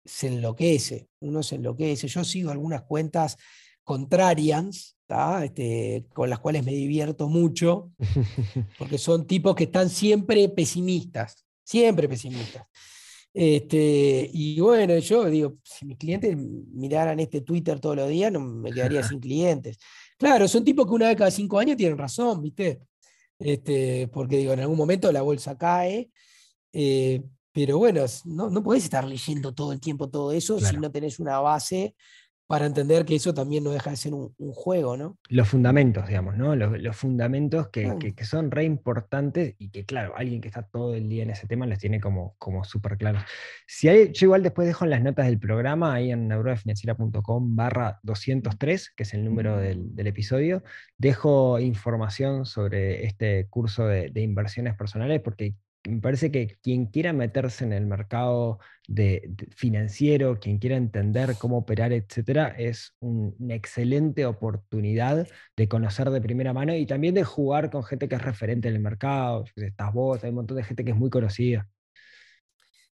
[0.03, 2.07] se enloquece, uno se enloquece.
[2.07, 3.37] Yo sigo algunas cuentas
[3.83, 4.97] contrarians.
[5.43, 7.91] Este, con las cuales me divierto mucho,
[8.77, 12.67] porque son tipos que están siempre pesimistas, siempre pesimistas.
[13.33, 18.39] Este, y bueno, yo digo, si mis clientes miraran este Twitter todos los días, no
[18.39, 19.77] me quedaría sin clientes.
[20.17, 22.81] Claro, son tipos que una vez cada cinco años tienen razón, ¿viste?
[23.37, 26.11] Este, porque digo, en algún momento la bolsa cae,
[26.73, 27.21] eh,
[27.51, 31.19] pero bueno, no, no podés estar leyendo todo el tiempo todo eso si no tenés
[31.19, 31.95] una base
[32.49, 35.19] para entender que eso también no deja de ser un, un juego, ¿no?
[35.29, 36.55] Los fundamentos, digamos, ¿no?
[36.55, 40.63] Los, los fundamentos que, que- que son re importantes y que, claro, alguien que está
[40.63, 43.21] todo el día en ese tema los tiene como, como súper claros.
[43.67, 47.99] Si hay, yo igual después dejo en las notas del programa, ahí en neuronafinanciera.com barra
[48.01, 50.63] 203, que es el número del, del episodio,
[50.97, 55.53] dejo información sobre este curso de, de inversiones personales porque
[55.87, 61.57] me parece que quien quiera meterse en el mercado de, financiero, quien quiera entender cómo
[61.57, 67.23] operar, etcétera, es un- una excelente oportunidad de conocer de primera mano y también de
[67.23, 69.45] jugar con gente que es referente en el mercado.
[69.55, 71.67] Estás vos, hay un montón de gente que es muy conocida.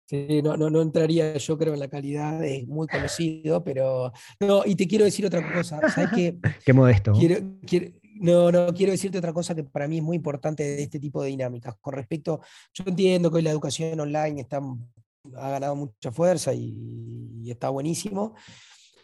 [0.07, 4.61] Sí, no, no, no entraría, yo creo, en la calidad de muy conocido, pero no,
[4.65, 6.37] y te quiero decir otra cosa, ¿sabes qué?
[6.63, 7.11] Qué modesto.
[7.11, 7.17] ¿no?
[7.19, 10.83] Quiero, quiero- no, no, quiero decirte otra cosa que para mí es muy importante de
[10.83, 11.75] este tipo de dinámicas.
[11.81, 12.39] Con respecto,
[12.73, 14.61] yo entiendo que hoy la educación online está,
[15.35, 16.73] ha ganado mucha fuerza y,
[17.41, 18.35] y está buenísimo,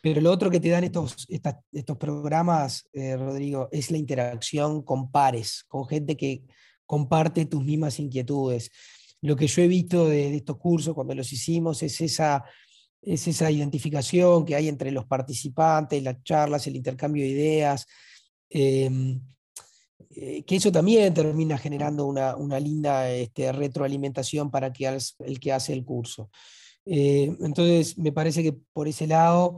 [0.03, 4.81] pero lo otro que te dan estos, estas- estos programas, eh, Rodrigo, es la interacción
[4.83, 6.43] con pares, con gente que
[6.85, 8.69] comparte tus mismas inquietudes.
[9.21, 12.43] Lo que yo he visto de, estos cursos cuando los hicimos es esa,
[13.01, 17.85] es esa identificación que hay entre los participantes, las charlas, el intercambio de ideas,
[18.49, 19.21] em,
[20.09, 24.87] eh, que eso también termina generando una, una linda este, retroalimentación para que
[25.19, 26.29] el que hace el curso.
[26.85, 29.57] Eh, entonces, me parece que por ese lado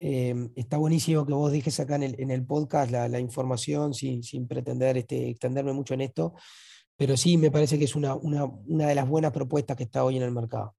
[0.00, 3.94] em, está buenísimo que vos dejes acá en el, en el podcast la, la información
[3.94, 6.34] sin, sin pretender este, extenderme mucho en esto,
[6.96, 10.04] pero sí me parece que es una, una, una de las buenas propuestas que está
[10.04, 10.74] hoy en el mercado.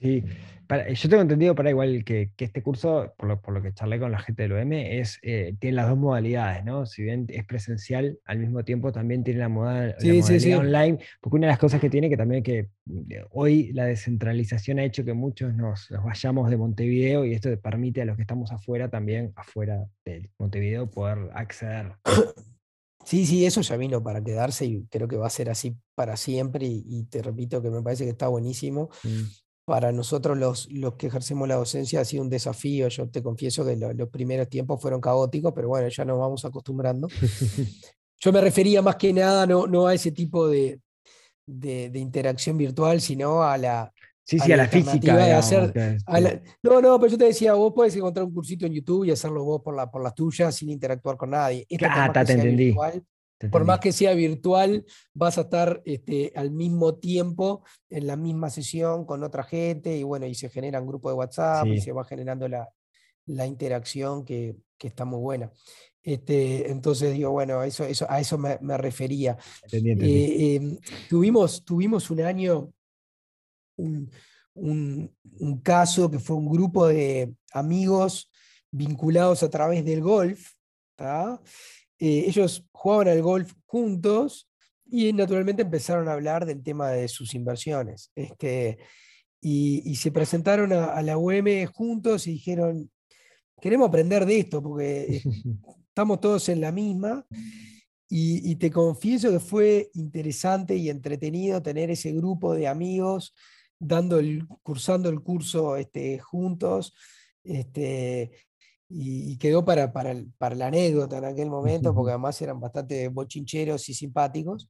[0.00, 0.22] Sí,
[0.66, 3.72] para- yo tengo entendido para igual que, que este curso, por lo, por lo que
[3.72, 6.84] charlé con la gente del OM, es, eh, tiene las dos modalidades, ¿no?
[6.84, 10.52] Si bien es presencial, al mismo tiempo también tiene la, moda- Sí, modalidad sí.
[10.52, 12.58] online, porque una de las cosas que tiene que también que
[13.08, 17.48] eh, hoy la descentralización ha hecho que muchos nos, nos vayamos de Montevideo y esto
[17.60, 21.92] permite a los que estamos afuera también, afuera de Montevideo, poder acceder.
[23.04, 26.16] Sí, sí, eso ya vino para quedarse y creo que va a ser así para
[26.16, 28.88] siempre y, y te repito que me parece que está buenísimo.
[29.02, 29.22] Mm.
[29.66, 32.88] Para nosotros los, los que ejercemos la docencia ha sido un desafío.
[32.88, 36.44] Yo te confieso que lo- los primeros tiempos fueron caóticos, pero bueno, ya nos vamos
[36.44, 37.08] acostumbrando.
[38.20, 40.80] Yo me refería más que nada no, no a ese tipo de,
[41.46, 43.92] de- de interacción virtual, sino a la,
[44.26, 44.92] Sí, sí, a la la física.
[44.92, 47.72] alternativa de digamos, hacer- que, a la- este, No, no, pero yo te decía, vos
[47.74, 50.70] podés encontrar un cursito en YouTube y hacerlo vos por, la, por las tuyas sin
[50.70, 51.66] interactuar con nadie.
[51.68, 52.64] Esta, Claro, ta, te entendí.
[52.66, 53.04] virtual,
[53.36, 58.16] te por más que sea virtual, vas a estar este, al mismo tiempo en la
[58.16, 61.92] misma sesión con otra gente y bueno, y se generan grupos de WhatsApp y se
[61.92, 62.68] va generando la,
[63.26, 65.52] la interacción que, que está muy buena.
[66.02, 69.36] Este, entonces digo, bueno, eso, eso, a eso me, me refería.
[69.64, 70.14] Entendí, entendí.
[70.14, 72.72] Eh, em, tuvimos, tuvimos un año,
[73.76, 74.10] un,
[74.54, 75.10] un-
[75.40, 78.30] un caso que fue un grupo de amigos
[78.70, 80.50] vinculados a través del golf.
[81.98, 84.48] Eh, ellos jugaban al golf juntos
[84.86, 88.10] y naturalmente empezaron a hablar del tema de sus inversiones.
[88.14, 88.78] Este,
[89.40, 92.90] y, y se presentaron a, a la UM juntos y dijeron,
[93.60, 95.22] queremos aprender de esto porque
[95.88, 97.26] estamos todos en la misma.
[98.08, 103.34] Y, y te confieso que fue interesante y entretenido tener ese grupo de amigos
[103.86, 106.94] dando el, cursando el curso este, juntos.
[107.42, 108.30] Este,
[108.88, 112.60] y, y quedó para, para, el- para la anécdota en aquel momento, porque además eran
[112.60, 114.68] bastante bochincheros y simpáticos.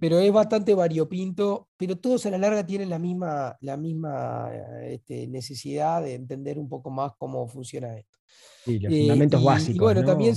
[0.00, 4.94] Pero es bastante variopinto, pero todos a la larga tienen la misma, la misma eh,
[4.94, 8.18] este, necesidad de entender un poco más cómo funciona esto.
[8.64, 9.78] Sí, los Eh, fundamentos y- y básicos.
[9.80, 10.06] bueno, ¿no?
[10.06, 10.34] también,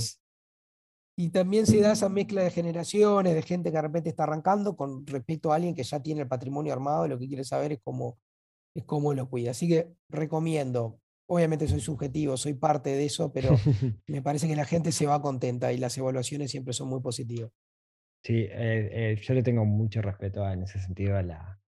[1.18, 4.76] y también se da esa mezcla de generaciones, de gente que de repente está arrancando
[4.76, 7.72] con respecto a alguien que ya tiene el patrimonio armado y lo que quiere saber
[7.72, 8.18] es cómo,
[8.74, 9.50] es cómo lo cuida.
[9.50, 11.00] Así que recomiendo.
[11.30, 13.50] Obviamente soy subjetivo, soy parte de eso, pero
[14.06, 17.50] me parece que la gente se va contenta y las evaluaciones siempre son muy positivas.
[18.22, 18.48] Sí, eh,
[19.12, 21.60] eh, yo le tengo mucho respeto a- en ese sentido a la,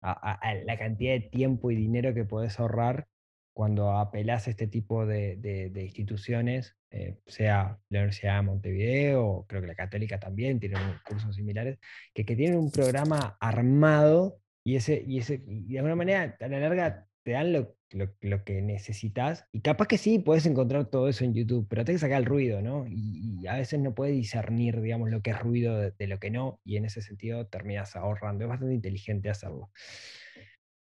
[0.00, 3.08] a, la cantidad de tiempo y dinero que podés ahorrar
[3.54, 9.44] cuando apelás a este tipo de, de- de instituciones, eh, sea la Universidad de Montevideo,
[9.48, 10.76] creo que la Católica también tiene
[11.08, 11.78] cursos similares,
[12.14, 16.48] que, que tienen un programa armado y, ese, y, ese, y de alguna manera a
[16.48, 19.46] la larga te dan lo, lo- lo que necesitas.
[19.52, 22.26] Y capaz que sí, puedes encontrar todo eso en YouTube, pero tenés que sacar el
[22.26, 22.84] ruido, ¿no?
[22.88, 26.18] Y, y a veces no puedes discernir, digamos, lo que es ruido de, de lo
[26.18, 28.44] que no, y en ese sentido terminas ahorrando.
[28.44, 29.70] Es bastante inteligente hacerlo.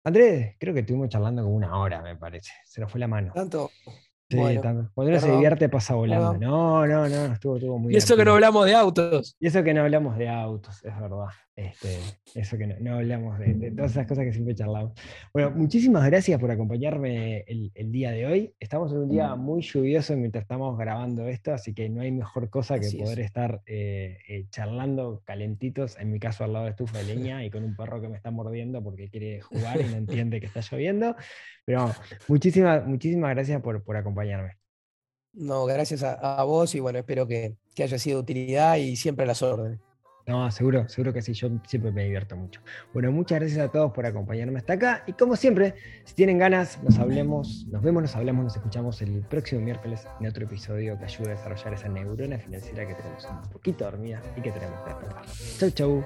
[0.05, 2.53] Andrés, creo que estuvimos charlando como una hora, me parece.
[2.65, 3.33] Se nos fue la mano.
[3.35, 3.71] Tanto,
[4.29, 4.91] Sí, Bueno, tanto.
[4.95, 6.33] Cuando uno se divierte pasa volando.
[6.33, 6.41] perdón.
[6.51, 9.37] No, no, no, estuvo, estuvo muy Y eso que no hablamos de autos.
[9.39, 11.27] Y eso que no hablamos de autos, es verdad.
[11.55, 11.99] Este,
[12.35, 14.93] eso que no, no hablamos de, de todas esas cosas que siempre charlamos.
[15.33, 18.55] Bueno, muchísimas gracias por acompañarme el, el día de hoy.
[18.61, 19.41] Estamos en un día Mm.
[19.41, 23.03] muy lluvioso mientras estamos grabando esto, así que no hay mejor cosa que Así es.
[23.05, 27.43] poder estar eh, eh, charlando calentitos, en mi caso al lado de estufa de leña
[27.45, 30.47] y con un perro que me está mordiendo porque quiere jugar y no entiende que
[30.47, 31.17] está lloviendo.
[31.65, 31.91] Pero
[32.29, 34.57] muchísimas, muchísimas gracias por, por acompañarme.
[35.33, 39.27] No, gracias a, vos y bueno, espero que, que, haya sido de utilidad y siempre
[39.27, 39.81] las órdenes.
[40.27, 42.61] No, seguro, seguro que sí, yo siempre me divierto mucho.
[42.93, 46.83] Bueno, muchas gracias a todos por acompañarme hasta acá y como siempre, si tienen ganas,
[46.83, 51.05] nos hablemos, nos vemos, nos hablamos, nos escuchamos el próximo miércoles en otro episodio que
[51.05, 54.91] ayude a desarrollar esa neurona financiera que tenemos un poquito dormida y que tenemos que
[54.91, 55.25] despertar.
[55.59, 56.05] Chau, chau.